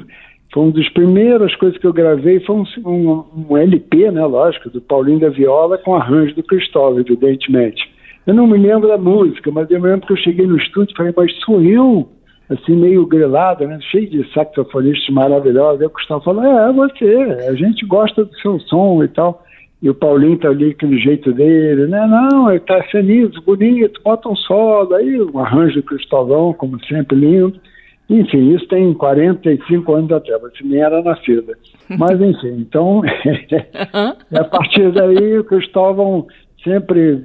foi 0.54 0.64
uma 0.64 0.72
das 0.72 0.90
primeiras 0.90 1.56
coisas 1.56 1.78
que 1.78 1.86
eu 1.86 1.94
gravei, 1.94 2.40
foi 2.42 2.56
um, 2.56 2.64
um, 2.86 3.26
um, 3.50 3.58
LP, 3.58 4.12
né, 4.12 4.26
lógico, 4.26 4.70
do 4.70 4.82
Paulinho 4.82 5.20
da 5.20 5.30
Viola 5.30 5.78
com 5.78 5.96
arranjo 5.96 6.36
do 6.36 6.44
Cristóvão, 6.44 7.00
evidentemente. 7.00 7.82
Eu 8.26 8.34
não 8.34 8.48
me 8.48 8.58
lembro 8.58 8.88
da 8.88 8.98
música, 8.98 9.52
mas 9.52 9.70
eu 9.70 9.80
lembro 9.80 10.08
que 10.08 10.14
eu 10.14 10.18
cheguei 10.18 10.46
no 10.46 10.58
estúdio 10.58 10.94
e 10.94 10.98
falei, 10.98 11.14
mas 11.16 11.32
sou 11.46 11.62
eu? 11.62 12.10
Assim, 12.50 12.76
meio 12.76 13.06
grilado, 13.06 13.68
né, 13.68 13.78
cheio 13.92 14.10
de 14.10 14.28
saxofonistas 14.34 15.14
maravilhosos. 15.14 15.82
Aí 15.82 15.88
o 15.88 15.92
Cristóvão 15.92 16.24
falou, 16.24 16.44
é, 16.44 16.70
é 16.70 16.74
você, 16.74 17.48
a 17.48 17.54
gente 17.54 17.86
gosta 17.86 18.26
do 18.26 18.36
seu 18.38 18.60
som 18.62 19.04
e 19.04 19.08
tal. 19.08 19.44
E 19.82 19.90
o 19.90 19.96
Paulinho 19.96 20.38
tá 20.38 20.50
ali 20.50 20.72
aquele 20.72 20.98
jeito 21.00 21.32
dele, 21.32 21.88
né? 21.88 22.06
Não, 22.06 22.50
ele 22.50 22.60
tá 22.60 22.84
feliz, 22.92 23.30
bonito, 23.46 24.02
bota 24.04 24.28
um 24.28 24.36
solo, 24.36 24.94
aí 24.94 25.22
um 25.22 25.40
arranjo 25.40 25.76
do 25.76 25.84
Cristóvão, 25.84 26.54
como 26.54 26.84
sempre, 26.86 27.18
lindo. 27.18 27.60
Enfim, 28.10 28.56
isso 28.56 28.68
tem 28.68 28.94
45 28.94 29.94
anos 29.94 30.12
atrás, 30.12 30.42
você 30.42 30.64
nem 30.64 30.82
era 30.82 31.02
nascida. 31.02 31.58
Mas, 31.98 32.20
enfim, 32.20 32.56
então, 32.60 33.02
a 34.34 34.44
partir 34.44 34.92
daí 34.92 35.38
o 35.38 35.44
Cristóvão 35.44 36.28
sempre 36.64 37.24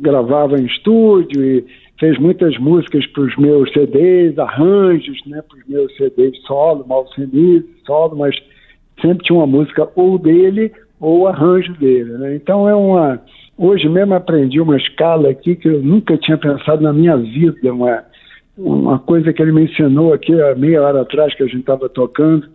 gravava 0.00 0.60
em 0.60 0.66
estúdio 0.66 1.42
e 1.42 1.64
fez 1.98 2.18
muitas 2.18 2.56
músicas 2.58 3.06
para 3.06 3.22
os 3.22 3.36
meus 3.36 3.72
CDs, 3.72 4.38
arranjos, 4.38 5.18
né, 5.26 5.42
para 5.42 5.58
os 5.58 5.66
meus 5.66 5.96
CDs 5.96 6.38
solo, 6.46 6.86
mal 6.86 7.06
solo, 7.84 8.16
mas 8.16 8.36
sempre 9.00 9.24
tinha 9.24 9.38
uma 9.38 9.46
música 9.46 9.88
ou 9.96 10.18
dele 10.18 10.70
ou 11.00 11.26
arranjo 11.26 11.72
dele. 11.74 12.12
Né? 12.18 12.36
Então 12.36 12.68
é 12.68 12.74
uma. 12.74 13.20
Hoje 13.58 13.88
mesmo 13.88 14.14
aprendi 14.14 14.60
uma 14.60 14.76
escala 14.76 15.30
aqui 15.30 15.56
que 15.56 15.68
eu 15.68 15.82
nunca 15.82 16.16
tinha 16.18 16.36
pensado 16.36 16.82
na 16.82 16.92
minha 16.92 17.16
vida, 17.16 17.72
uma 17.72 18.04
uma 18.56 18.98
coisa 18.98 19.32
que 19.32 19.42
ele 19.42 19.52
me 19.52 19.64
ensinou 19.64 20.12
aqui 20.12 20.40
há 20.40 20.54
meia 20.54 20.82
hora 20.82 21.02
atrás 21.02 21.34
que 21.34 21.42
a 21.42 21.46
gente 21.46 21.60
estava 21.60 21.88
tocando. 21.88 22.48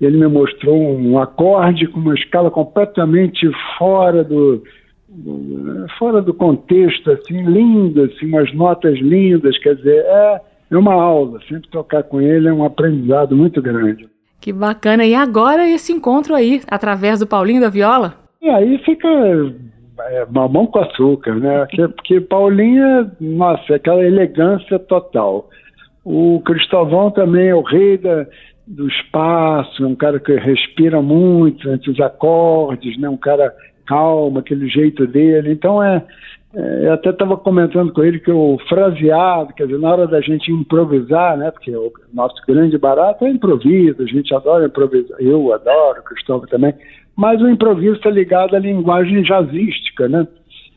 Ele 0.00 0.18
me 0.18 0.26
mostrou 0.26 0.76
um 0.76 1.18
acorde 1.18 1.86
com 1.86 2.00
uma 2.00 2.14
escala 2.14 2.50
completamente 2.50 3.48
fora 3.78 4.24
do, 4.24 4.62
do 5.08 5.86
fora 5.98 6.20
do 6.20 6.34
contexto, 6.34 7.12
assim, 7.12 7.44
lindo, 7.44 8.02
assim, 8.02 8.26
umas 8.26 8.52
notas 8.52 8.98
lindas, 8.98 9.56
quer 9.58 9.76
dizer, 9.76 10.04
é, 10.04 10.40
é 10.72 10.76
uma 10.76 10.94
aula. 10.94 11.38
Sempre 11.48 11.70
tocar 11.70 12.02
com 12.02 12.20
ele 12.20 12.48
é 12.48 12.52
um 12.52 12.64
aprendizado 12.64 13.36
muito 13.36 13.62
grande. 13.62 14.08
Que 14.40 14.52
bacana. 14.52 15.04
E 15.04 15.14
agora 15.14 15.68
esse 15.68 15.92
encontro 15.92 16.34
aí, 16.34 16.60
através 16.68 17.20
do 17.20 17.26
Paulinho 17.26 17.60
da 17.60 17.68
Viola? 17.68 18.14
E 18.42 18.48
aí 18.48 18.78
fica 18.78 19.08
é, 20.00 20.26
mamão 20.30 20.66
com 20.66 20.80
açúcar, 20.80 21.34
né? 21.36 21.66
Porque, 21.96 22.20
Paulinha, 22.20 23.10
nossa, 23.20 23.76
aquela 23.76 24.04
elegância 24.04 24.78
total. 24.78 25.48
O 26.04 26.42
Cristóvão 26.44 27.10
também 27.10 27.48
é 27.48 27.54
o 27.54 27.62
rei 27.62 27.96
da, 27.96 28.26
do 28.66 28.86
espaço, 28.88 29.82
é 29.82 29.86
um 29.86 29.94
cara 29.94 30.20
que 30.20 30.34
respira 30.34 31.00
muito 31.00 31.70
entre 31.70 31.90
os 31.90 32.00
acordes, 32.00 32.98
né? 32.98 33.08
Um 33.08 33.16
cara 33.16 33.52
calmo, 33.86 34.38
aquele 34.38 34.68
jeito 34.68 35.06
dele. 35.06 35.52
Então 35.52 35.82
é, 35.82 35.96
é 35.96 36.02
eu 36.54 36.92
até 36.92 37.10
estava 37.10 37.36
comentando 37.36 37.92
com 37.92 38.02
ele 38.02 38.20
que 38.20 38.30
o 38.30 38.58
fraseado, 38.68 39.52
quer 39.54 39.66
dizer, 39.66 39.78
na 39.78 39.90
hora 39.90 40.06
da 40.06 40.20
gente 40.20 40.52
improvisar, 40.52 41.36
né? 41.36 41.50
Porque 41.50 41.74
o 41.74 41.92
nosso 42.12 42.34
grande 42.46 42.78
barato 42.78 43.24
é 43.24 43.30
improviso, 43.30 44.02
a 44.02 44.06
gente 44.06 44.34
adora 44.34 44.66
improvisar, 44.66 45.20
eu 45.20 45.52
adoro, 45.52 46.00
o 46.00 46.04
Cristóvão 46.04 46.46
também 46.46 46.74
mas 47.16 47.40
o 47.40 47.48
improviso 47.48 47.96
está 47.96 48.10
ligado 48.10 48.54
à 48.54 48.58
linguagem 48.58 49.22
jazzística, 49.22 50.08
né? 50.08 50.26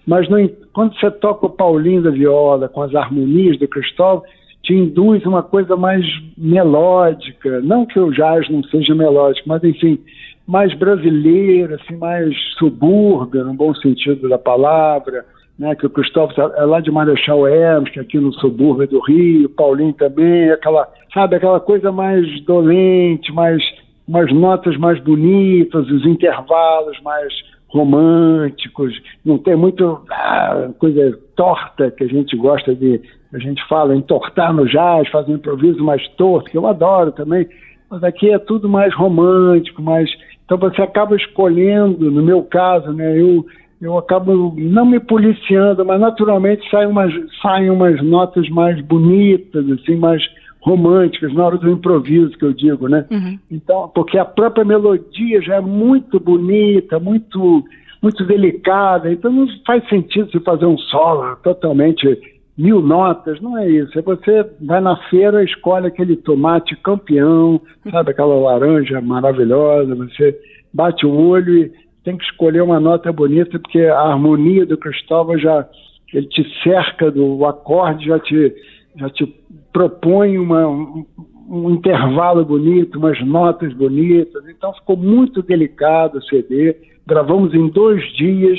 Mas 0.05 0.29
no, 0.29 0.37
quando 0.73 0.97
você 0.97 1.11
toca 1.11 1.47
o 1.47 1.49
Paulinho 1.49 2.03
da 2.03 2.11
viola 2.11 2.69
com 2.69 2.81
as 2.81 2.93
harmonias 2.95 3.57
do 3.59 3.67
Cristóvão, 3.67 4.23
te 4.63 4.73
induz 4.73 5.25
uma 5.25 5.43
coisa 5.43 5.75
mais 5.75 6.05
melódica, 6.37 7.61
não 7.61 7.85
que 7.85 7.99
o 7.99 8.11
jazz 8.11 8.47
não 8.49 8.63
seja 8.63 8.93
melódico, 8.93 9.47
mas 9.49 9.63
enfim, 9.63 9.99
mais 10.45 10.73
brasileira, 10.73 11.75
assim, 11.75 11.95
mais 11.97 12.35
subúrbia, 12.57 13.43
no 13.43 13.53
bom 13.53 13.73
sentido 13.75 14.29
da 14.29 14.37
palavra, 14.37 15.25
né, 15.57 15.75
que 15.75 15.85
o 15.85 15.89
Cristóvão 15.89 16.53
é 16.55 16.65
lá 16.65 16.79
de 16.79 16.91
Marechal 16.91 17.47
Hermes, 17.47 17.91
que 17.91 17.99
é 17.99 18.01
aqui 18.01 18.19
no 18.19 18.33
subúrbio 18.33 18.87
do 18.87 18.99
Rio, 18.99 19.49
Paulinho 19.49 19.93
também, 19.93 20.51
aquela, 20.51 20.87
sabe, 21.13 21.35
aquela 21.35 21.59
coisa 21.59 21.91
mais 21.91 22.25
dolente, 22.45 23.31
mais 23.33 23.61
umas 24.07 24.31
notas 24.31 24.77
mais 24.77 24.99
bonitas, 25.03 25.85
os 25.89 26.05
intervalos 26.05 26.99
mais 27.01 27.33
românticos, 27.67 28.93
não 29.25 29.37
tem 29.37 29.55
muito 29.55 30.01
ah, 30.09 30.69
coisa 30.79 31.19
torta 31.35 31.91
que 31.91 32.05
a 32.05 32.07
gente 32.07 32.35
gosta 32.37 32.73
de, 32.73 33.01
a 33.33 33.39
gente 33.39 33.61
fala 33.67 33.95
entortar 33.95 34.53
no 34.53 34.65
jazz, 34.65 35.09
fazer 35.09 35.33
um 35.33 35.35
improviso 35.35 35.83
mais 35.83 36.07
torto, 36.15 36.49
que 36.49 36.57
eu 36.57 36.65
adoro 36.65 37.11
também, 37.11 37.47
mas 37.89 38.03
aqui 38.03 38.29
é 38.29 38.39
tudo 38.39 38.69
mais 38.69 38.93
romântico, 38.95 39.81
mais 39.81 40.09
Então 40.45 40.57
você 40.57 40.81
acaba 40.81 41.15
escolhendo, 41.15 42.09
no 42.09 42.23
meu 42.23 42.43
caso, 42.43 42.93
né, 42.93 43.19
eu, 43.19 43.45
eu 43.81 43.97
acabo 43.97 44.53
não 44.57 44.85
me 44.85 44.99
policiando, 44.99 45.85
mas 45.85 45.99
naturalmente 45.99 46.67
saem 46.69 46.87
umas, 46.87 47.13
saem 47.41 47.69
umas 47.69 48.01
notas 48.03 48.49
mais 48.49 48.79
bonitas, 48.81 49.69
assim, 49.69 49.95
mais 49.95 50.21
românticas, 50.61 51.33
na 51.33 51.45
hora 51.45 51.57
do 51.57 51.69
improviso 51.69 52.37
que 52.37 52.43
eu 52.43 52.53
digo, 52.53 52.87
né? 52.87 53.05
Uhum. 53.09 53.39
Então, 53.49 53.89
porque 53.93 54.17
a 54.17 54.25
própria 54.25 54.65
melodia 54.65 55.41
já 55.41 55.55
é 55.55 55.61
muito 55.61 56.19
bonita, 56.19 56.99
muito 56.99 57.63
muito 58.01 58.23
delicada, 58.25 59.11
então 59.11 59.31
não 59.31 59.47
faz 59.65 59.87
sentido 59.89 60.31
você 60.31 60.39
fazer 60.41 60.65
um 60.67 60.77
solo 60.77 61.35
totalmente 61.37 62.19
mil 62.57 62.81
notas, 62.81 63.39
não 63.41 63.57
é 63.57 63.69
isso. 63.69 63.97
É 63.97 64.01
você 64.01 64.45
vai 64.61 64.81
na 64.81 64.97
feira, 65.09 65.43
escolhe 65.43 65.87
aquele 65.87 66.15
tomate 66.15 66.75
campeão, 66.77 67.59
sabe, 67.89 68.11
aquela 68.11 68.35
laranja 68.35 68.99
maravilhosa, 69.01 69.95
você 69.95 70.39
bate 70.73 71.05
o 71.05 71.11
olho 71.11 71.57
e 71.57 71.71
tem 72.07 72.15
que 72.15 72.23
escolher 72.23 72.61
uma 72.61 72.79
nota 72.79 73.11
bonita, 73.11 73.59
porque 73.59 73.81
a 73.81 73.99
harmonia 73.99 74.65
do 74.65 74.77
Cristóvão 74.77 75.37
já 75.37 75.67
ele 76.13 76.25
te 76.27 76.41
cerca 76.63 77.11
do 77.11 77.45
acorde, 77.45 78.05
já 78.05 78.17
te, 78.17 78.55
já 78.95 79.09
te 79.09 79.25
propõe 79.73 80.37
uma, 80.37 80.65
um, 80.69 81.05
um 81.49 81.69
intervalo 81.71 82.45
bonito, 82.45 82.97
umas 82.97 83.19
notas 83.25 83.73
bonitas. 83.73 84.41
Então 84.47 84.71
ficou 84.75 84.95
muito 84.95 85.41
delicado 85.41 86.19
o 86.19 86.23
CD. 86.23 86.77
Gravamos 87.05 87.53
em 87.53 87.67
dois 87.67 88.01
dias 88.13 88.57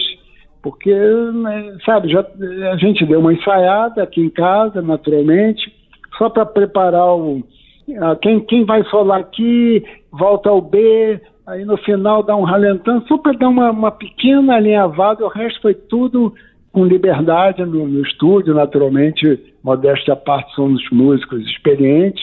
porque, 0.63 0.93
né, 0.93 1.75
sabe, 1.87 2.11
já, 2.11 2.21
a 2.71 2.77
gente 2.77 3.07
deu 3.07 3.21
uma 3.21 3.33
ensaiada 3.33 4.03
aqui 4.03 4.21
em 4.21 4.29
casa, 4.29 4.83
naturalmente, 4.83 5.73
só 6.19 6.29
para 6.29 6.45
preparar 6.45 7.17
o. 7.17 7.43
Quem, 8.21 8.41
quem 8.41 8.67
vai 8.67 8.85
falar 8.91 9.17
aqui, 9.17 9.83
volta 10.13 10.49
ao 10.51 10.61
B, 10.61 11.21
aí 11.47 11.65
no 11.65 11.77
final 11.79 12.23
dá 12.23 12.37
um 12.37 12.45
ralentão, 12.45 13.01
só 13.07 13.19
para 13.19 13.33
dar 13.33 13.49
uma, 13.49 13.71
uma 13.71 13.91
pequena 13.91 14.57
alinhavada, 14.57 15.25
o 15.25 15.29
resto 15.29 15.61
foi 15.63 15.75
tudo 15.75 16.35
com 16.73 16.85
liberdade 16.85 17.65
no, 17.65 17.89
no 17.89 18.03
estúdio, 18.03 18.55
naturalmente, 18.55 19.55
modéstia 19.63 20.15
à 20.15 20.17
parte, 20.17 20.55
somos 20.55 20.83
músicos 20.91 21.41
experientes. 21.47 22.23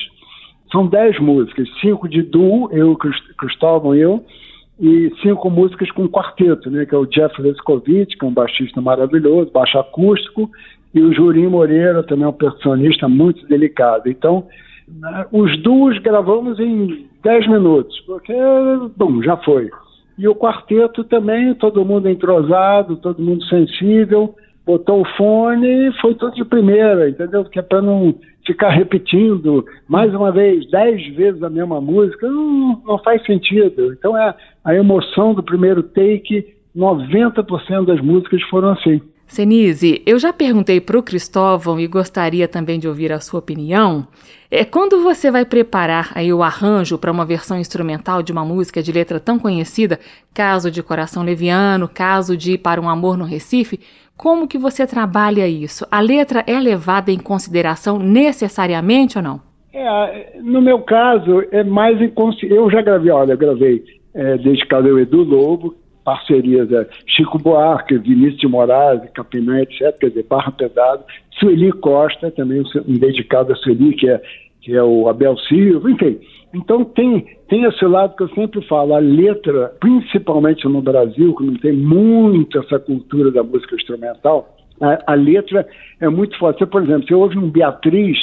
São 0.72 0.88
dez 0.88 1.20
músicas, 1.20 1.68
cinco 1.80 2.08
de 2.08 2.22
duo, 2.22 2.70
eu, 2.72 2.98
Cristóvão 3.38 3.96
e 3.96 4.02
eu, 4.02 4.24
e 4.80 5.12
cinco 5.22 5.50
músicas 5.50 5.90
com 5.92 6.08
quarteto, 6.08 6.70
né, 6.70 6.86
que 6.86 6.94
é 6.94 6.98
o 6.98 7.06
Jeff 7.06 7.42
Leskovich, 7.42 8.18
que 8.18 8.26
é 8.26 8.28
um 8.28 8.34
baixista 8.34 8.82
maravilhoso, 8.82 9.52
baixo 9.52 9.78
acústico, 9.78 10.50
e 10.94 11.02
o 11.02 11.14
Jurim 11.14 11.48
Moreira, 11.48 12.04
também 12.04 12.26
é 12.26 12.28
um 12.28 12.34
percussionista 12.34 13.08
muito 13.08 13.46
delicado. 13.48 14.10
Então, 14.10 14.48
né, 14.88 15.26
os 15.32 15.58
duos 15.62 15.98
gravamos 16.00 16.60
em 16.60 17.08
10 17.26 17.48
minutos, 17.48 18.00
porque, 18.02 18.34
bom, 18.96 19.20
já 19.24 19.36
foi. 19.38 19.72
E 20.16 20.28
o 20.28 20.36
quarteto 20.36 21.04
também, 21.04 21.56
todo 21.56 21.84
mundo 21.84 22.08
entrosado, 22.08 22.98
todo 22.98 23.22
mundo 23.22 23.44
sensível, 23.46 24.36
botou 24.64 25.02
o 25.02 25.18
fone 25.18 25.90
e 25.90 25.94
foi 26.00 26.14
tudo 26.14 26.36
de 26.36 26.46
primeira, 26.46 27.10
entendeu? 27.10 27.44
Que 27.46 27.58
é 27.58 27.64
para 27.64 27.82
não 27.82 28.14
ficar 28.46 28.70
repetindo 28.70 29.66
mais 29.90 30.14
uma 30.14 30.32
vez, 30.32 30.70
dez 30.70 31.04
vezes 31.16 31.42
a 31.42 31.50
mesma 31.50 31.82
música, 31.82 32.30
não, 32.30 32.80
não 32.86 33.00
faz 33.00 33.26
sentido. 33.26 33.92
Então 33.94 34.16
é 34.16 34.36
a 34.64 34.76
emoção 34.76 35.34
do 35.34 35.42
primeiro 35.42 35.82
take, 35.82 36.54
90% 36.78 37.86
das 37.86 38.02
músicas 38.02 38.42
foram 38.44 38.70
assim. 38.70 39.02
Senise, 39.28 40.02
eu 40.06 40.20
já 40.20 40.32
perguntei 40.32 40.80
para 40.80 40.98
o 40.98 41.04
Cristóvão 41.04 41.80
e 41.80 41.88
gostaria 41.88 42.48
também 42.48 42.80
de 42.80 42.88
ouvir 42.88 43.12
a 43.12 43.20
sua 43.20 43.40
opinião. 43.40 44.08
É 44.50 44.64
quando 44.64 45.02
você 45.02 45.32
vai 45.32 45.44
preparar 45.44 46.12
aí 46.16 46.32
o 46.32 46.44
arranjo 46.44 46.98
para 46.98 47.12
uma 47.12 47.26
versão 47.26 47.60
instrumental 47.60 48.22
de 48.22 48.32
uma 48.32 48.46
música 48.46 48.82
de 48.82 48.92
letra 48.92 49.20
tão 49.20 49.40
conhecida, 49.40 50.00
caso 50.34 50.70
de 50.70 50.84
Coração 50.84 51.24
Leviano, 51.24 51.90
caso 51.90 52.38
de 52.38 52.58
Para 52.58 52.80
um 52.80 52.88
Amor 52.88 53.18
no 53.18 53.26
Recife, 53.26 53.80
como 54.16 54.48
que 54.48 54.58
você 54.58 54.88
trabalha 54.88 55.48
isso? 55.48 55.86
A 55.92 56.00
letra 56.00 56.44
é 56.48 56.58
levada 56.60 57.12
em 57.12 57.20
consideração 57.20 58.00
necessariamente 58.00 59.18
ou 59.18 59.24
não? 59.24 59.42
É, 59.74 60.40
no 60.42 60.62
meu 60.62 60.80
caso, 60.84 61.44
é 61.52 61.64
mais 61.64 62.00
inconsciente. 62.02 62.56
Eu 62.56 62.72
já 62.72 62.82
gravei, 62.82 63.12
olha, 63.12 63.34
eu 63.34 63.38
gravei 63.38 63.84
é, 64.14 64.38
desde 64.38 64.66
que 64.66 64.74
eu 64.74 65.00
Edu 65.00 65.24
Lobo, 65.24 65.76
parcerias 66.06 66.72
é, 66.72 66.88
Chico 67.08 67.40
Buarque, 67.40 67.98
Vinícius 67.98 68.40
de 68.40 68.48
Moraes, 68.48 69.02
Capinã, 69.14 69.60
etc., 69.60 69.98
quer 70.00 70.10
dizer, 70.10 70.26
Barra 70.30 70.52
Pesado, 70.52 71.04
Sueli 71.40 71.72
Costa, 71.74 72.32
também 72.32 72.64
um 72.88 72.94
dedicado 72.94 73.52
a 73.52 73.56
Sueli, 73.56 73.94
que 73.96 74.08
é, 74.08 74.22
que 74.62 74.74
é 74.74 74.84
o 74.84 75.10
Abel 75.10 75.36
Silva, 75.40 75.92
enfim. 75.92 76.20
Então 76.54 76.86
tem, 76.86 77.26
tem 77.50 77.64
esse 77.66 77.84
lado 77.86 78.16
que 78.16 78.24
eu 78.24 78.30
sempre 78.30 78.62
falo, 78.66 78.94
a 78.94 79.00
letra, 79.00 79.74
principalmente 79.80 80.66
no 80.68 80.82
Brasil, 80.82 81.36
que 81.36 81.44
não 81.44 81.56
tem 81.56 81.74
muito 81.74 82.58
essa 82.60 82.80
cultura 82.80 83.32
da 83.32 83.44
música 83.44 83.76
instrumental, 83.76 84.56
a, 84.80 85.14
a 85.14 85.16
letra 85.16 85.68
é 86.00 86.08
muito 86.08 86.38
forte. 86.38 86.60
Você, 86.60 86.66
por 86.66 86.84
exemplo, 86.84 87.08
você 87.08 87.14
ouve 87.14 87.38
um 87.38 87.50
Beatriz, 87.50 88.18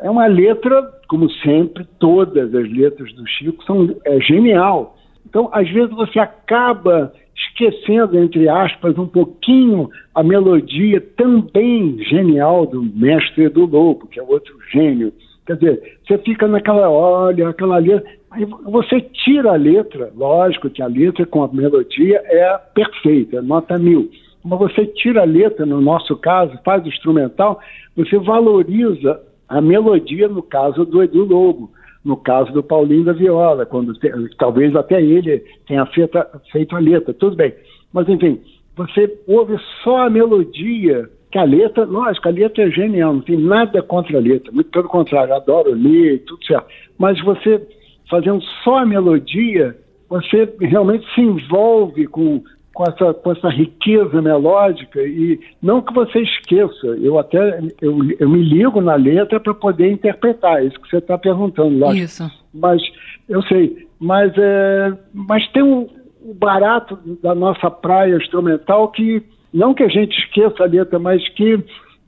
é 0.00 0.08
uma 0.08 0.26
letra, 0.26 0.82
como 1.08 1.30
sempre, 1.30 1.84
todas 1.98 2.54
as 2.54 2.70
letras 2.70 3.12
do 3.14 3.26
Chico 3.26 3.62
são 3.64 3.94
é, 4.04 4.20
genial. 4.20 4.96
Então, 5.26 5.48
às 5.52 5.68
vezes 5.70 5.94
você 5.94 6.18
acaba 6.18 7.12
esquecendo, 7.36 8.18
entre 8.18 8.48
aspas, 8.48 8.96
um 8.98 9.06
pouquinho 9.06 9.88
a 10.14 10.22
melodia 10.22 11.00
também 11.00 11.98
genial 12.04 12.66
do 12.66 12.82
mestre 12.82 13.48
do 13.48 13.66
Lobo, 13.66 14.06
que 14.06 14.20
é 14.20 14.22
outro 14.22 14.54
gênio. 14.72 15.12
Quer 15.46 15.56
dizer, 15.56 15.98
você 16.06 16.18
fica 16.18 16.48
naquela, 16.48 16.88
olha, 16.88 17.48
aquela 17.48 17.78
letra, 17.78 18.08
aí 18.30 18.44
você 18.44 19.00
tira 19.00 19.52
a 19.52 19.56
letra, 19.56 20.10
lógico 20.14 20.70
que 20.70 20.80
a 20.80 20.86
letra 20.86 21.26
com 21.26 21.42
a 21.42 21.52
melodia 21.52 22.22
é 22.24 22.58
perfeita, 22.74 23.42
nota 23.42 23.78
mil. 23.78 24.10
Mas 24.42 24.58
você 24.58 24.86
tira 24.86 25.22
a 25.22 25.26
letra, 25.26 25.66
no 25.66 25.80
nosso 25.80 26.16
caso, 26.16 26.58
faz 26.64 26.84
o 26.84 26.88
instrumental, 26.88 27.58
você 27.96 28.18
valoriza 28.18 29.20
a 29.48 29.60
melodia, 29.60 30.28
no 30.28 30.42
caso 30.42 30.84
do 30.84 31.02
Edu 31.02 31.24
Lobo, 31.24 31.70
no 32.04 32.16
caso 32.16 32.52
do 32.52 32.62
Paulinho 32.62 33.04
da 33.04 33.12
Viola, 33.12 33.64
quando 33.64 33.92
talvez 34.36 34.76
até 34.76 35.02
ele 35.02 35.42
tenha 35.66 35.86
feito, 35.86 36.18
feito 36.52 36.76
a 36.76 36.78
letra, 36.78 37.14
tudo 37.14 37.36
bem. 37.36 37.54
Mas 37.92 38.08
enfim, 38.08 38.40
você 38.76 39.10
ouve 39.26 39.56
só 39.82 40.06
a 40.06 40.10
melodia 40.10 41.08
que 41.30 41.38
a 41.38 41.44
letra, 41.44 41.84
lógico, 41.84 42.28
a 42.28 42.32
letra 42.32 42.64
é 42.64 42.70
genial, 42.70 43.14
não 43.14 43.20
tem 43.20 43.36
nada 43.36 43.82
contra 43.82 44.18
a 44.18 44.20
letra, 44.20 44.52
muito 44.52 44.70
pelo 44.70 44.88
contrário, 44.88 45.34
adoro 45.34 45.72
ler, 45.72 46.22
tudo 46.26 46.44
certo. 46.44 46.66
Mas 46.98 47.20
você 47.24 47.60
fazendo 48.08 48.40
só 48.62 48.78
a 48.78 48.86
melodia, 48.86 49.76
você 50.08 50.48
realmente 50.60 51.04
se 51.14 51.20
envolve 51.20 52.06
com, 52.06 52.42
com, 52.74 52.84
essa, 52.84 53.14
com 53.14 53.32
essa 53.32 53.48
riqueza 53.48 54.20
melódica 54.20 55.00
e 55.00 55.40
não 55.62 55.80
que 55.80 55.94
você 55.94 56.20
esqueça, 56.20 56.86
eu 57.00 57.18
até 57.18 57.60
eu, 57.80 57.98
eu 58.18 58.28
me 58.28 58.42
ligo 58.42 58.80
na 58.80 58.96
letra 58.96 59.40
para 59.40 59.54
poder 59.54 59.90
interpretar, 59.90 60.60
é 60.60 60.66
isso 60.66 60.80
que 60.80 60.90
você 60.90 60.98
está 60.98 61.16
perguntando, 61.16 61.78
lógico. 61.78 62.04
Isso. 62.04 62.30
Mas 62.52 62.82
eu 63.28 63.42
sei, 63.44 63.86
mas, 63.98 64.32
é, 64.36 64.92
mas 65.12 65.46
tem 65.52 65.62
um, 65.62 65.88
barato 66.32 66.98
da 67.22 67.34
nossa 67.34 67.70
praia 67.70 68.16
instrumental 68.16 68.88
que 68.88 69.22
não 69.52 69.74
que 69.74 69.82
a 69.82 69.88
gente 69.88 70.18
esqueça 70.18 70.64
a 70.64 70.66
letra, 70.66 70.98
mas 70.98 71.26
que 71.30 71.62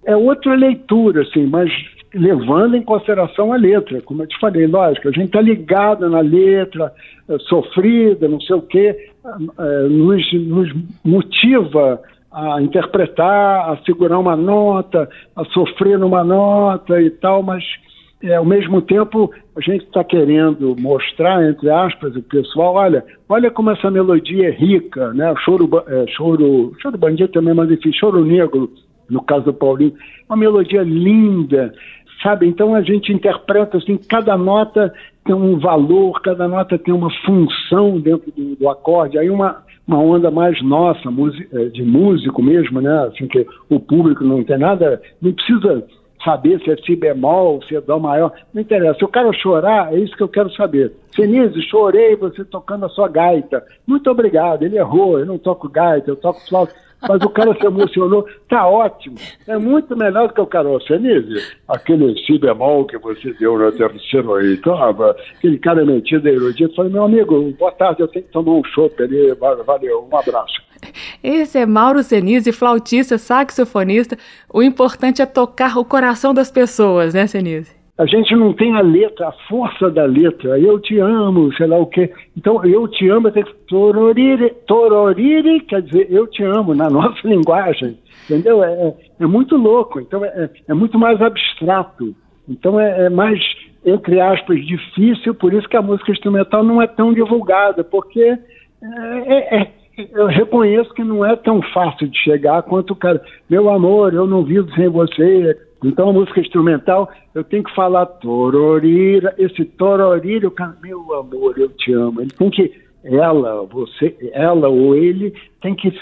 é 0.05 0.17
outra 0.17 0.55
leitura, 0.55 1.23
assim, 1.23 1.47
mas 1.47 1.71
levando 2.15 2.77
em 2.77 2.83
consideração 2.83 3.53
a 3.53 3.57
letra, 3.57 4.01
como 4.01 4.23
eu 4.23 4.27
te 4.27 4.39
falei, 4.41 4.67
lógico, 4.67 5.09
a 5.09 5.13
gente 5.13 5.27
está 5.27 5.41
ligado 5.41 6.09
na 6.09 6.21
letra, 6.21 6.93
é, 7.29 7.39
sofrida, 7.41 8.27
não 8.27 8.41
sei 8.41 8.57
o 8.57 8.63
quê, 8.63 9.11
nos, 9.89 10.33
nos 10.33 10.73
motiva 11.05 12.01
a 12.33 12.61
interpretar, 12.61 13.71
a 13.71 13.79
segurar 13.85 14.19
uma 14.19 14.37
nota, 14.37 15.09
a 15.35 15.45
sofrer 15.47 15.99
numa 15.99 16.23
nota 16.23 17.01
e 17.01 17.11
tal, 17.11 17.43
mas 17.43 17.65
é, 18.23 18.35
ao 18.35 18.45
mesmo 18.45 18.81
tempo, 18.81 19.31
a 19.57 19.61
gente 19.61 19.85
está 19.85 20.03
querendo 20.03 20.75
mostrar, 20.79 21.49
entre 21.49 21.71
aspas, 21.71 22.17
o 22.17 22.23
pessoal, 22.23 22.75
olha, 22.75 23.05
olha 23.29 23.51
como 23.51 23.71
essa 23.71 23.91
melodia 23.91 24.49
é 24.49 24.51
rica, 24.51 25.13
né? 25.13 25.35
Choro, 25.45 25.69
é, 25.87 26.07
choro, 26.09 26.73
choro 26.81 26.97
bandido 26.97 27.33
também, 27.33 27.55
mas 27.55 27.71
enfim, 27.71 27.93
choro 27.93 28.25
negro, 28.25 28.71
no 29.09 29.23
caso 29.23 29.45
do 29.45 29.55
Paulinho, 29.55 29.95
uma 30.29 30.37
melodia 30.37 30.83
linda, 30.83 31.73
sabe? 32.23 32.47
Então 32.47 32.75
a 32.75 32.83
gente 32.83 33.13
interpreta 33.13 33.77
assim, 33.77 33.97
cada 33.97 34.37
nota 34.37 34.93
tem 35.27 35.35
um 35.35 35.59
valor, 35.59 36.21
cada 36.23 36.49
nota 36.49 36.79
tem 36.79 36.95
uma 36.95 37.11
função 37.25 37.99
dentro 38.01 38.33
do, 38.33 38.57
do 38.57 38.69
acorde. 38.69 39.19
Aí 39.19 39.29
uma, 39.29 39.63
uma 39.87 39.99
onda 39.99 40.31
mais 40.31 40.63
nossa, 40.63 41.09
é, 41.53 41.65
de 41.67 41.83
músico 41.83 42.43
mesmo, 42.43 42.81
né? 42.81 43.07
Assim 43.09 43.27
que 43.27 43.47
o 43.69 43.79
público 43.79 44.25
não 44.25 44.43
tem 44.45 44.59
nada, 44.59 45.03
não 45.21 45.33
precisa 45.33 45.85
saber 46.25 46.61
se 46.61 46.71
é 46.71 46.77
si 46.79 46.97
bemol, 46.97 47.63
se 47.63 47.77
é 47.77 47.81
dó 47.81 47.99
maior, 47.99 48.33
não 48.53 48.63
interessa. 48.63 48.99
Se 48.99 49.05
o 49.05 49.09
cara 49.09 49.33
chorar, 49.33 49.93
é 49.93 49.99
isso 49.99 50.17
que 50.17 50.23
eu 50.23 50.29
quero 50.29 50.51
saber. 50.55 50.93
Senise, 51.15 51.61
chorei 51.63 52.17
você 52.17 52.45
tocando 52.45 52.87
a 52.87 52.89
sua 52.89 53.09
gaita. 53.09 53.63
Muito 53.87 54.11
obrigado, 54.11 54.63
ele 54.63 54.79
errou, 54.79 55.19
eu 55.19 55.27
não 55.27 55.39
toco 55.39 55.69
gaita, 55.69 56.11
eu 56.11 56.17
toco 56.17 56.41
flauta. 56.49 56.75
Mas 57.03 57.23
o 57.23 57.29
cara 57.31 57.55
se 57.55 57.67
emocionou, 57.67 58.27
tá 58.49 58.67
ótimo. 58.67 59.17
É 59.47 59.57
muito 59.59 59.97
melhor 59.97 60.29
do 60.29 60.35
que 60.35 60.41
o 60.41 60.47
Carol 60.47 60.81
Senise. 60.83 61.55
Aquele 61.69 62.17
si 62.25 62.39
bemol 62.39 62.85
que 62.87 62.99
você 62.99 63.33
deu 63.35 63.59
no 63.59 63.71
terceiro 63.73 64.35
aí, 64.35 64.57
tava, 64.59 65.17
aquele 65.37 65.59
cara 65.59 65.85
metido 65.85 66.29
erudito. 66.29 66.75
Falei, 66.75 66.93
meu 66.93 67.05
amigo, 67.05 67.53
boa 67.59 67.73
tarde, 67.73 68.03
eu 68.03 68.09
tenho 68.09 68.25
que 68.25 68.33
tomar 68.33 68.53
um 68.53 68.65
chopp 68.65 69.03
ali, 69.03 69.35
valeu, 69.35 70.09
um 70.11 70.17
abraço. 70.17 70.67
Esse 71.23 71.59
é 71.59 71.67
Mauro 71.67 72.03
Senise, 72.03 72.53
flautista, 72.53 73.19
saxofonista. 73.19 74.17
O 74.53 74.63
importante 74.63 75.21
é 75.23 75.27
tocar 75.27 75.77
o 75.79 75.85
coração 75.85 76.33
das 76.33 76.51
pessoas, 76.51 77.15
né, 77.15 77.27
Senise? 77.27 77.76
A 77.99 78.05
gente 78.05 78.37
não 78.37 78.53
tem 78.53 78.77
a 78.77 78.83
letra, 78.83 79.29
a 79.29 79.33
força 79.49 79.91
da 79.91 80.05
letra. 80.05 80.59
Eu 80.59 80.79
te 80.79 80.99
amo, 80.99 81.51
sei 81.55 81.67
lá 81.67 81.79
o 81.79 81.87
quê. 81.87 82.13
Então, 82.37 82.63
eu 82.63 82.87
te 82.87 83.09
amo, 83.09 83.31
tem 83.31 83.43
que 83.43 83.55
tororire, 83.67 84.51
tororire, 84.67 85.61
quer 85.61 85.81
dizer, 85.81 86.07
eu 86.11 86.27
te 86.27 86.43
amo, 86.43 86.75
na 86.75 86.89
nossa 86.91 87.27
linguagem. 87.27 87.97
Entendeu? 88.25 88.63
É, 88.63 88.71
é, 88.71 88.95
é 89.21 89.27
muito 89.27 89.57
louco. 89.57 89.99
Então, 89.99 90.23
é, 90.23 90.51
é, 90.69 90.75
muito 90.75 90.99
mais 90.99 91.23
abstrato. 91.23 92.15
Então, 92.47 92.79
é, 92.79 93.07
é 93.07 93.09
mais, 93.09 93.41
entre 93.85 94.21
aspas, 94.21 94.63
difícil. 94.67 95.35
Por 95.35 95.55
isso 95.55 95.69
que 95.69 95.77
a 95.77 95.83
música 95.83 96.13
instrumental 96.13 96.63
não 96.63 96.83
é 96.83 96.87
tão 96.87 97.15
divulgada, 97.15 97.83
porque 97.83 98.21
é, 98.21 98.39
é, 99.27 99.63
é 99.63 99.71
eu 100.13 100.27
reconheço 100.27 100.93
que 100.93 101.03
não 101.03 101.25
é 101.25 101.35
tão 101.37 101.63
fácil 101.73 102.09
de 102.09 102.19
chegar 102.19 102.63
quanto 102.65 102.93
o 102.93 102.97
cara, 102.97 103.23
meu 103.49 103.71
amor, 103.71 104.13
eu 104.13 104.27
não 104.27 104.45
vivo 104.45 104.71
sem 104.75 104.89
você. 104.89 105.59
Então 105.85 106.09
a 106.09 106.13
música 106.13 106.41
instrumental, 106.41 107.09
eu 107.35 107.45
tenho 107.45 107.65
que 107.65 107.75
falar 107.75 108.07
tororira, 108.07 109.35
esse 109.39 109.65
tororira, 109.65 110.51
meu 110.83 111.15
amor, 111.15 111.59
eu 111.59 111.69
te 111.71 111.93
amo. 111.93 112.21
Ele 112.21 112.31
tem 112.31 112.51
que, 112.51 112.73
ela, 113.05 113.63
você, 113.65 114.17
ela 114.33 114.69
ou 114.69 114.95
ele, 114.95 115.35
tem 115.61 115.75
que, 115.75 115.93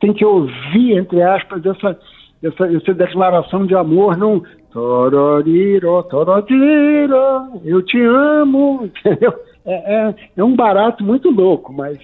tem 0.00 0.12
que 0.12 0.24
ouvir, 0.24 0.96
entre 0.96 1.22
aspas, 1.22 1.64
essa, 1.66 1.98
essa, 2.42 2.66
essa 2.72 2.94
declaração 2.94 3.66
de 3.66 3.74
amor, 3.74 4.16
não 4.16 4.42
tororira, 4.72 6.02
tororira, 6.04 7.48
eu 7.64 7.82
te 7.82 8.00
amo, 8.00 8.84
entendeu? 9.04 9.34
É, 9.64 9.94
é, 9.94 10.14
é 10.36 10.44
um 10.44 10.54
barato 10.54 11.02
muito 11.02 11.30
louco, 11.30 11.72
mas 11.72 11.98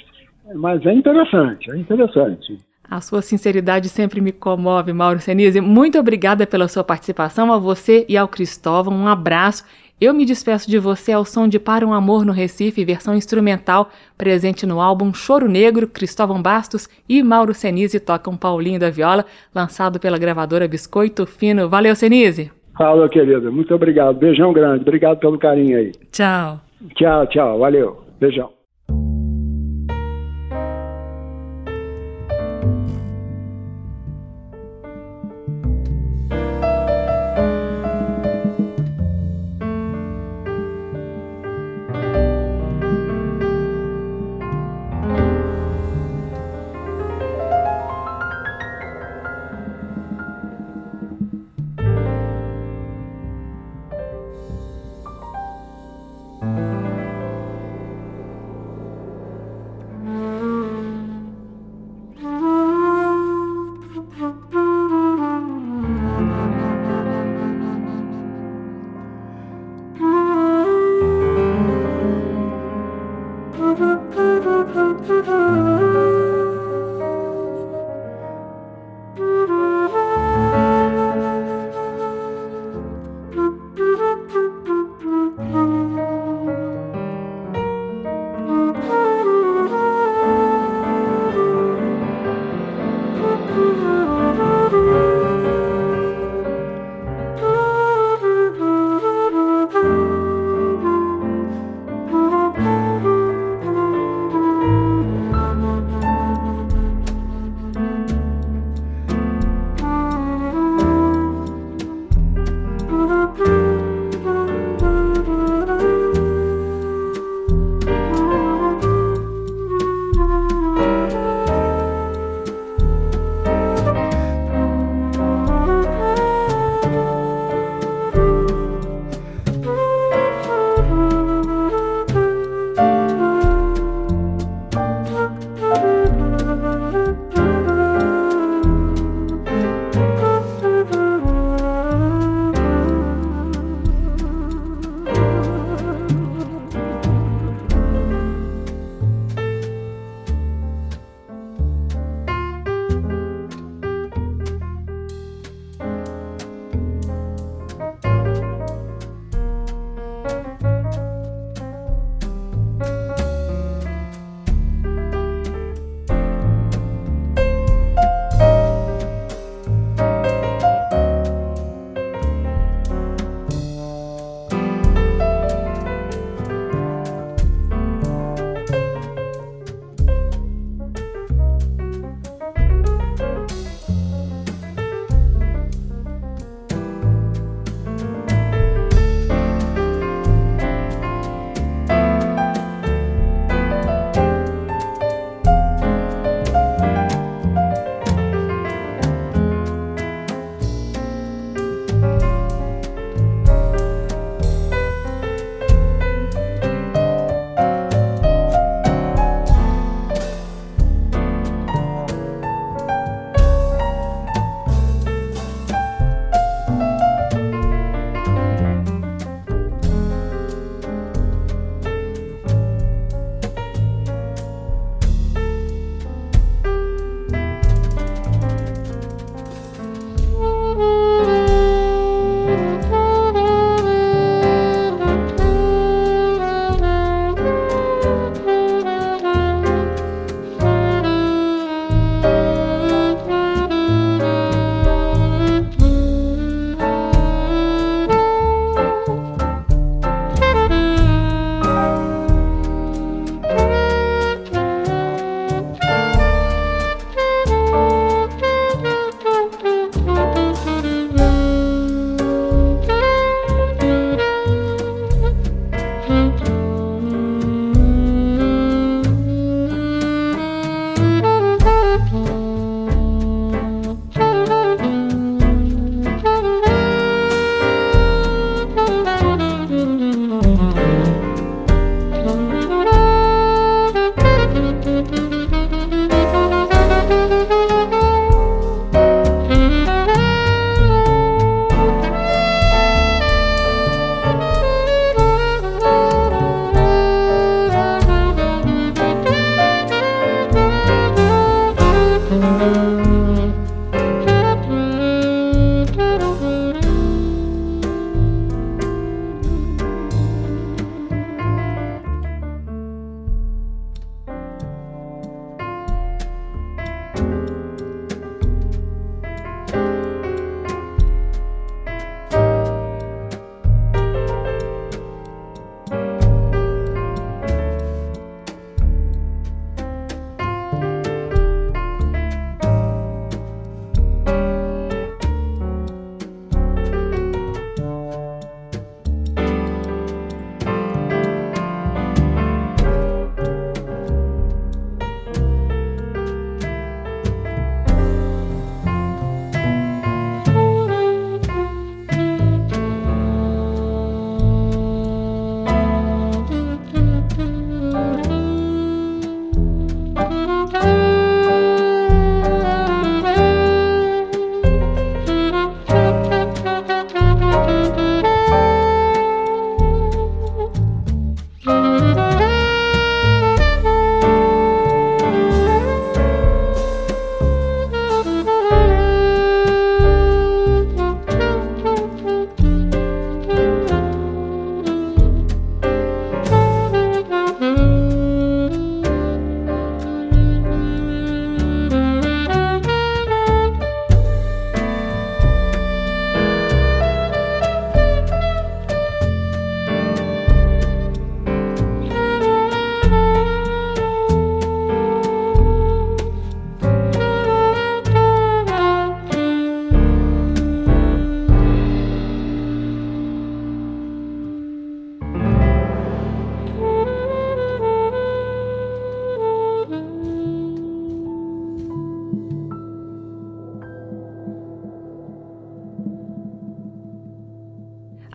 mas 0.55 0.85
é 0.85 0.93
interessante, 0.93 1.71
é 1.71 1.77
interessante. 1.77 2.59
A 2.93 3.01
sua 3.01 3.23
sinceridade 3.23 3.89
sempre 3.89 4.21
me 4.21 4.33
comove, 4.33 4.93
Mauro 4.93 5.19
Senise. 5.19 5.63
Muito 5.63 5.99
obrigada 5.99 6.47
pela 6.47 6.69
sua 6.69 6.85
participação, 6.85 7.51
a 7.51 7.57
você 7.57 8.05
e 8.07 8.19
ao 8.19 8.29
Cristóvão. 8.29 8.93
Um 8.93 9.09
abraço. 9.09 9.65
Eu 9.99 10.13
me 10.13 10.27
despeço 10.27 10.71
de 10.71 10.79
você 10.79 11.11
ao 11.11 11.25
som 11.25 11.49
de 11.49 11.59
Para 11.59 11.87
um 11.87 11.95
Amor 11.95 12.27
no 12.27 12.33
Recife, 12.33 12.85
versão 12.85 13.17
instrumental, 13.17 13.89
presente 14.19 14.67
no 14.67 14.79
álbum 14.79 15.15
Choro 15.15 15.49
Negro. 15.49 15.89
Cristóvão 15.89 16.43
Bastos 16.43 16.87
e 17.09 17.23
Mauro 17.23 17.55
Senise 17.55 17.99
tocam 17.99 18.37
Paulinho 18.37 18.79
da 18.79 18.91
Viola, 18.91 19.25
lançado 19.55 19.99
pela 19.99 20.19
gravadora 20.19 20.69
Biscoito 20.69 21.25
Fino. 21.25 21.71
Valeu, 21.71 21.97
Senise. 21.97 22.53
Fala, 22.77 23.09
querida. 23.09 23.51
Muito 23.51 23.75
obrigado. 23.75 24.19
Beijão 24.19 24.53
grande. 24.53 24.83
Obrigado 24.83 25.19
pelo 25.19 25.39
carinho 25.39 25.79
aí. 25.79 25.93
Tchau. 26.11 26.61
Tchau, 26.95 27.27
tchau. 27.29 27.59
Valeu. 27.59 28.05
Beijão. 28.21 28.51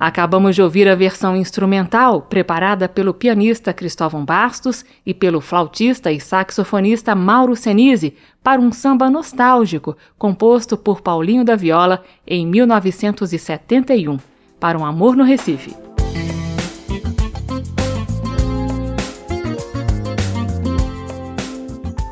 Acabamos 0.08 0.56
de 0.56 0.62
ouvir 0.62 0.88
a 0.88 0.96
versão 0.96 1.36
instrumental 1.36 2.22
preparada 2.22 2.88
pelo 2.88 3.14
pianista 3.14 3.74
Cristóvão 3.74 4.24
Bastos 4.24 4.86
e 5.06 5.14
pelo 5.14 5.42
flautista 5.42 6.10
e 6.10 6.18
saxofonista 6.18 7.14
Mauro 7.14 7.58
Senise 7.58 8.16
para 8.42 8.62
um 8.62 8.72
samba 8.72 9.10
nostálgico 9.10 9.98
composto 10.18 10.78
por 10.78 11.02
Paulinho 11.02 11.44
da 11.44 11.58
Viola 11.58 12.06
em 12.26 12.48
1971, 12.48 14.18
para 14.58 14.80
um 14.80 14.86
amor 14.86 15.18
no 15.18 15.26
Recife. 15.26 15.76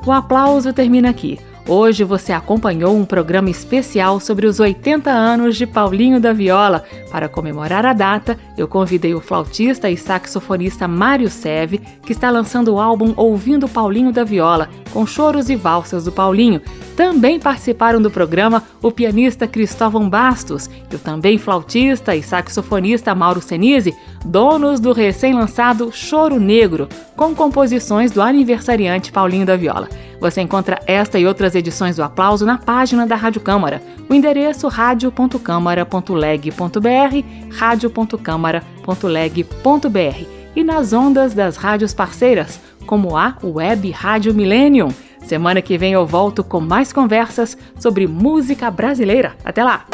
O 0.06 0.12
aplauso 0.12 0.74
termina 0.74 1.12
aqui. 1.12 1.40
Hoje 1.68 2.04
você 2.04 2.32
acompanhou 2.32 2.96
um 2.96 3.04
programa 3.04 3.50
especial 3.50 4.20
sobre 4.20 4.46
os 4.46 4.60
80 4.60 5.10
anos 5.10 5.58
de 5.58 5.66
Paulinho 5.66 6.20
da 6.20 6.32
Viola. 6.32 6.84
Para 7.10 7.28
comemorar 7.28 7.88
a 7.88 7.94
data, 7.94 8.38
eu 8.56 8.68
convidei 8.68 9.16
o 9.16 9.20
flautista 9.20 9.90
e 9.90 9.98
saxofonista 9.98 10.88
Mário 10.88 11.28
Seve, 11.28 11.80
que 12.06 12.12
está 12.12 12.30
lançando 12.30 12.76
o 12.76 12.80
álbum 12.80 13.16
Ouvindo 13.18 13.68
Paulinho 13.68 14.12
da 14.12 14.24
Viola, 14.24 14.70
com 14.94 15.08
choros 15.08 15.50
e 15.50 15.56
valsas 15.56 16.06
do 16.06 16.12
Paulinho. 16.12 16.62
Também 16.96 17.40
participaram 17.40 18.00
do 18.00 18.12
programa 18.12 18.62
o 18.80 18.92
pianista 18.92 19.48
Cristóvão 19.48 20.08
Bastos 20.08 20.70
e 20.92 20.96
o 20.96 21.00
também 21.00 21.40
flautista 21.40 22.16
e 22.16 22.22
saxofonista 22.22 23.16
Mauro 23.16 23.42
Senise, 23.42 23.98
donos 24.24 24.80
do 24.80 24.94
recém-lançado 24.94 25.92
Choro 25.92 26.40
Negro, 26.40 26.88
com 27.16 27.34
composições 27.34 28.12
do 28.12 28.22
aniversariante 28.22 29.12
Paulinho 29.12 29.48
da 29.48 29.58
Viola. 29.58 29.90
Você 30.20 30.42
encontra 30.42 30.80
esta 30.88 31.20
e 31.20 31.26
outras 31.28 31.55
edições 31.56 31.96
do 31.96 32.04
Aplauso 32.04 32.46
na 32.46 32.58
página 32.58 33.08
da 33.08 33.16
Rádio 33.16 33.40
Câmara. 33.42 33.82
O 34.10 34.14
endereço 34.14 34.68
radio.câmara.leg.br, 34.68 37.58
radio.câmara.leg.br 37.58 40.26
e 40.56 40.64
nas 40.64 40.94
ondas 40.94 41.34
das 41.34 41.58
rádios 41.58 41.94
parceiras, 41.94 42.60
como 42.86 43.18
a 43.18 43.36
Web 43.44 43.92
Rádio 43.92 44.34
Millennium. 44.34 44.90
Semana 45.26 45.62
que 45.62 45.78
vem 45.78 45.94
eu 45.94 46.06
volto 46.06 46.44
com 46.44 46.60
mais 46.60 46.94
conversas 46.94 47.58
sobre 47.80 48.08
música 48.08 48.70
brasileira. 48.70 49.36
Até 49.44 49.64
lá! 49.64 49.86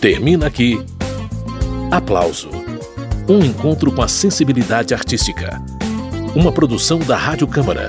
Termina 0.00 0.46
aqui. 0.46 0.84
Aplauso. 1.90 2.50
Um 3.28 3.38
encontro 3.38 3.92
com 3.92 4.02
a 4.02 4.08
sensibilidade 4.08 4.92
artística. 4.92 5.62
Uma 6.34 6.50
produção 6.50 6.98
da 6.98 7.16
Rádio 7.16 7.46
Câmara 7.46 7.88